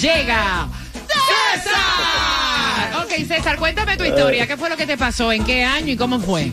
Llega 0.00 0.68
César. 1.06 3.02
Ok, 3.04 3.10
César, 3.26 3.56
cuéntame 3.58 3.96
tu 3.96 4.04
historia. 4.04 4.46
¿Qué 4.46 4.56
fue 4.56 4.68
lo 4.68 4.76
que 4.76 4.86
te 4.86 4.96
pasó? 4.96 5.32
¿En 5.32 5.44
qué 5.44 5.64
año 5.64 5.92
y 5.92 5.96
cómo 5.96 6.18
fue? 6.20 6.52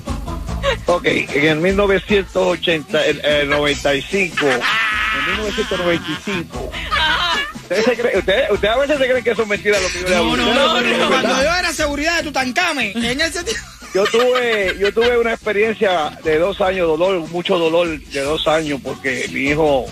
Ok, 0.85 1.05
en 1.05 1.45
el 1.45 1.57
1980, 1.59 3.05
el, 3.05 3.25
el 3.25 3.49
95, 3.49 4.47
en 4.47 4.59
1995. 5.27 6.71
Ustedes, 7.63 7.85
se 7.85 7.97
creen- 7.97 8.17
ustedes, 8.19 8.51
ustedes 8.51 8.73
a 8.73 8.77
veces 8.77 8.97
se 8.97 9.07
creen 9.07 9.23
que 9.23 9.31
eso 9.31 9.41
es 9.43 9.47
mentira 9.47 9.79
lo 9.79 9.87
que 9.87 10.01
yo 10.01 10.07
le. 10.09 10.19
Ustedes 10.21 10.55
lo 10.55 10.77
creen 10.79 10.95
que 10.95 11.01
es 11.01 11.07
Cuando 11.07 11.43
yo 11.43 11.55
era 11.55 11.73
seguridad 11.73 12.17
de 12.17 12.23
Tutankamen, 12.23 13.03
en 13.03 13.21
ese 13.21 13.43
tiempo. 13.43 13.61
Yo 13.93 14.03
tuve, 14.05 14.75
yo 14.79 14.93
tuve 14.93 15.17
una 15.17 15.33
experiencia 15.33 16.17
de 16.23 16.39
dos 16.39 16.59
años, 16.61 16.87
dolor, 16.87 17.19
mucho 17.29 17.57
dolor 17.57 17.99
de 17.99 18.21
dos 18.21 18.47
años, 18.47 18.79
porque 18.83 19.29
mi 19.31 19.41
hijo, 19.41 19.85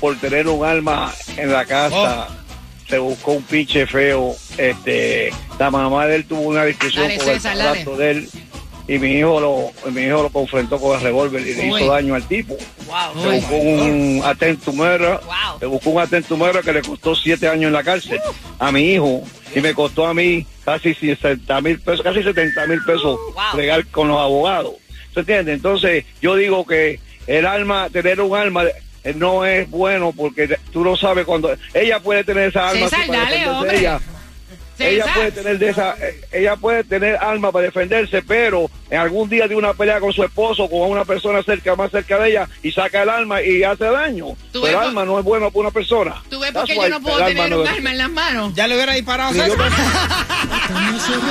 por 0.00 0.16
tener 0.18 0.46
un 0.48 0.64
alma 0.64 1.12
en 1.36 1.50
la 1.50 1.64
casa, 1.64 2.28
se 2.88 2.98
buscó 2.98 3.32
un 3.32 3.42
pinche 3.42 3.86
feo. 3.86 4.36
Este, 4.58 5.32
la 5.58 5.70
mamá 5.70 6.06
de 6.06 6.16
él 6.16 6.24
tuvo 6.26 6.42
una 6.42 6.64
discusión 6.64 7.10
con 7.16 7.28
el 7.28 7.40
padrastro 7.40 7.96
de 7.96 8.10
él 8.12 8.28
y 8.88 8.98
mi 8.98 9.12
hijo 9.12 9.40
lo, 9.40 9.90
mi 9.90 10.02
hijo 10.02 10.22
lo 10.22 10.28
confrontó 10.28 10.78
con 10.78 10.96
el 10.96 11.02
revólver 11.02 11.40
y 11.46 11.54
le 11.54 11.70
Uy. 11.70 11.82
hizo 11.82 11.92
daño 11.92 12.14
al 12.14 12.24
tipo. 12.24 12.56
Wow. 12.92 13.22
Se 13.22 13.28
buscó 13.40 13.56
un 13.56 14.22
atentumera, 14.24 15.20
se 15.58 15.66
buscó 15.66 15.90
un 15.90 16.00
atentumera 16.02 16.60
que 16.60 16.72
le 16.72 16.82
costó 16.82 17.14
siete 17.14 17.48
años 17.48 17.68
en 17.68 17.72
la 17.72 17.82
cárcel 17.82 18.20
a 18.58 18.70
mi 18.70 18.92
hijo 18.92 19.22
y 19.54 19.60
me 19.60 19.72
costó 19.72 20.06
a 20.06 20.12
mí 20.12 20.46
casi 20.64 20.94
60 20.94 21.60
mil 21.62 21.80
pesos, 21.80 22.02
casi 22.02 22.22
70 22.22 22.66
mil 22.66 22.84
pesos 22.84 23.18
legal 23.56 23.86
con 23.86 24.08
los 24.08 24.18
abogados. 24.18 24.74
¿Se 25.14 25.20
entiende? 25.20 25.54
Entonces 25.54 26.04
yo 26.20 26.36
digo 26.36 26.66
que 26.66 27.00
el 27.26 27.46
alma, 27.46 27.88
tener 27.90 28.20
un 28.20 28.36
alma 28.36 28.64
eh, 29.04 29.14
no 29.14 29.44
es 29.44 29.68
bueno 29.70 30.12
porque 30.16 30.58
tú 30.72 30.84
no 30.84 30.96
sabes 30.96 31.24
cuando 31.24 31.54
ella 31.74 32.00
puede 32.00 32.24
tener 32.24 32.50
esa 32.50 32.68
alma 32.68 32.88
César, 32.88 33.08
dale, 33.08 33.48
hombre. 33.48 33.78
ella. 33.78 34.00
Ella 34.88 35.04
puede 35.14 35.32
tener 35.32 35.58
de 35.58 35.68
esa, 35.70 35.94
ella 36.32 36.56
puede 36.56 36.84
tener 36.84 37.16
alma 37.16 37.52
para 37.52 37.66
defenderse, 37.66 38.22
pero 38.22 38.70
en 38.90 38.98
algún 38.98 39.28
día 39.28 39.46
de 39.48 39.56
una 39.56 39.72
pelea 39.74 40.00
con 40.00 40.12
su 40.12 40.22
esposo, 40.24 40.68
con 40.68 40.90
una 40.90 41.04
persona 41.04 41.42
cerca, 41.42 41.74
más 41.76 41.90
cerca 41.90 42.18
de 42.18 42.30
ella, 42.30 42.48
y 42.62 42.72
saca 42.72 43.02
el 43.02 43.08
alma 43.08 43.42
y 43.42 43.62
hace 43.64 43.84
daño. 43.84 44.28
Pero 44.52 44.66
el 44.68 44.74
alma 44.76 45.04
no 45.04 45.18
es 45.18 45.24
bueno 45.24 45.50
para 45.50 45.60
una 45.60 45.70
persona. 45.70 46.22
¿Tú 46.28 46.38
ves 46.40 46.52
por 46.52 46.64
qué 46.66 46.74
yo 46.76 46.88
no 46.88 47.00
puedo 47.00 47.24
tener 47.24 47.50
no 47.50 47.60
un 47.60 47.66
es- 47.66 47.72
arma 47.72 47.90
en 47.90 47.98
las 47.98 48.10
manos? 48.10 48.54
Ya 48.54 48.66
le 48.66 48.74
hubiera 48.74 48.94
disparado 48.94 49.32
Sí, 49.32 49.38
yo 49.38 49.44
César. 49.44 49.72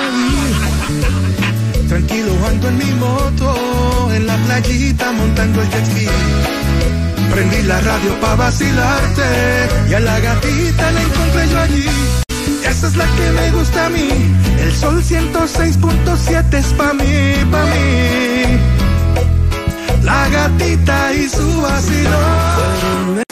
Tranquilo 1.88 2.32
ando 2.48 2.68
en 2.70 2.78
mi 2.78 2.92
moto, 2.94 4.10
en 4.14 4.26
la 4.26 4.38
playita 4.38 5.12
montando 5.12 5.62
el 5.62 5.70
jet 5.70 5.86
ski. 5.86 6.08
Prendí 7.34 7.62
la 7.64 7.82
radio 7.82 8.14
pa' 8.22 8.36
vacilarte 8.36 9.24
y 9.90 9.94
a 9.94 10.00
la 10.00 10.20
gatita 10.20 10.92
la 10.92 11.02
encontré 11.02 11.48
yo 11.50 11.60
allí. 11.60 11.86
Esa 12.68 12.88
es 12.88 12.96
la 12.96 13.06
que 13.16 13.32
me 13.32 13.52
gusta 13.52 13.86
a 13.86 13.90
mí. 13.90 14.10
El 14.60 14.76
sol 14.76 15.04
106.7 15.04 16.54
es 16.54 16.74
pa' 16.74 16.94
mí, 16.94 17.36
pa' 17.52 17.66
mí. 17.66 18.60
La 20.04 20.28
gatita 20.30 21.14
y 21.14 21.30
su 21.30 21.62
vacilón. 21.62 23.24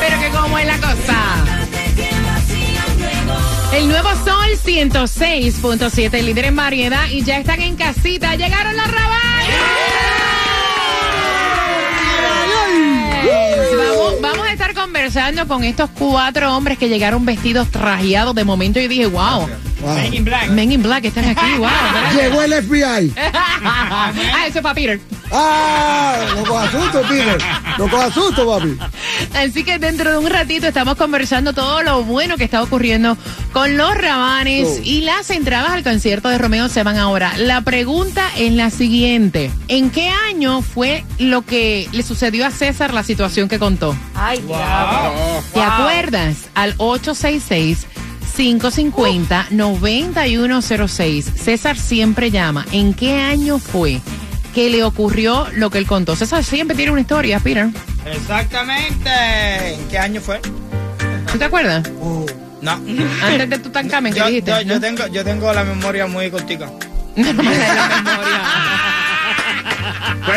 Pero 0.00 0.20
que 0.20 0.30
cómo 0.30 0.58
es 0.58 0.66
la 0.66 0.78
cosa. 0.78 1.18
El 3.72 3.88
nuevo 3.88 4.08
Sol 4.24 4.37
106.7, 4.68 6.22
líder 6.22 6.44
en 6.44 6.56
variedad, 6.56 7.08
y 7.08 7.22
ya 7.22 7.38
están 7.38 7.62
en 7.62 7.74
casita. 7.74 8.34
Llegaron 8.34 8.76
los 8.76 8.86
rabanes. 8.86 9.48
Vamos, 13.78 14.20
vamos 14.20 14.46
a 14.46 14.52
estar 14.52 14.74
conversando 14.74 15.48
con 15.48 15.64
estos 15.64 15.88
cuatro 15.98 16.54
hombres 16.54 16.76
que 16.76 16.90
llegaron 16.90 17.24
vestidos 17.24 17.70
trajeados 17.70 18.34
de 18.34 18.44
momento 18.44 18.78
y 18.78 18.88
dije, 18.88 19.06
wow. 19.06 19.48
Men 19.84 20.14
in 20.14 20.24
Black. 20.24 20.48
Men 20.50 20.72
in 20.72 20.82
Black 20.82 21.04
están 21.04 21.24
aquí, 21.24 21.56
wow. 21.58 21.68
Llegó 22.14 22.42
el 22.42 22.52
FBI. 22.52 23.12
ah, 23.64 24.12
eso 24.46 24.58
es 24.58 24.62
para 24.62 24.74
Peter. 24.74 25.00
Ah, 25.30 26.16
no 26.36 26.44
cojas 26.44 26.70
susto, 26.72 27.02
Peter. 27.02 27.38
No 27.78 27.88
cojas 27.88 28.14
susto, 28.14 28.46
papi. 28.46 28.76
Así 29.36 29.62
que 29.62 29.78
dentro 29.78 30.10
de 30.10 30.18
un 30.18 30.30
ratito 30.30 30.66
estamos 30.66 30.96
conversando 30.96 31.52
todo 31.52 31.82
lo 31.82 32.02
bueno 32.02 32.36
que 32.36 32.44
está 32.44 32.62
ocurriendo 32.62 33.16
con 33.52 33.76
los 33.76 33.94
rabanes 33.94 34.66
Oh. 34.68 34.80
y 34.82 35.02
las 35.02 35.30
entradas 35.30 35.70
al 35.72 35.82
concierto 35.84 36.28
de 36.28 36.38
Romeo 36.38 36.68
se 36.68 36.82
van 36.82 36.96
ahora. 36.96 37.32
La 37.36 37.60
pregunta 37.60 38.26
es 38.36 38.52
la 38.52 38.70
siguiente. 38.70 39.50
¿En 39.68 39.90
qué 39.90 40.08
año 40.28 40.62
fue 40.62 41.04
lo 41.18 41.42
que 41.42 41.88
le 41.92 42.02
sucedió 42.02 42.46
a 42.46 42.50
César 42.50 42.92
la 42.94 43.02
situación 43.02 43.48
que 43.48 43.58
contó? 43.58 43.94
Ay, 44.14 44.40
diablo. 44.40 45.42
¿Te 45.52 45.60
acuerdas? 45.62 46.36
Al 46.54 46.74
866 46.78 47.86
550-9106. 48.38 51.22
César 51.34 51.76
siempre 51.76 52.30
llama. 52.30 52.64
¿En 52.72 52.94
qué 52.94 53.20
año 53.20 53.58
fue 53.58 54.00
que 54.54 54.70
le 54.70 54.84
ocurrió 54.84 55.46
lo 55.54 55.70
que 55.70 55.78
él 55.78 55.86
contó? 55.86 56.14
César 56.16 56.44
siempre 56.44 56.76
tiene 56.76 56.92
una 56.92 57.00
historia, 57.00 57.40
Peter. 57.40 57.68
Exactamente. 58.06 59.74
¿En 59.74 59.88
qué 59.88 59.98
año 59.98 60.20
fue? 60.20 60.40
¿Tú 61.32 61.38
te 61.38 61.44
acuerdas? 61.44 61.88
No. 62.62 62.72
Antes 63.22 63.50
de 63.50 63.58
Tutankamen, 63.58 64.12
¿qué 64.12 64.18
Yo, 64.20 64.26
dijiste? 64.26 64.52
yo, 64.64 64.80
tengo, 64.80 65.06
yo 65.08 65.24
tengo 65.24 65.52
la 65.52 65.64
memoria 65.64 66.06
muy 66.06 66.30
cortica. 66.30 66.70
la 67.16 67.32
memoria. 67.32 67.74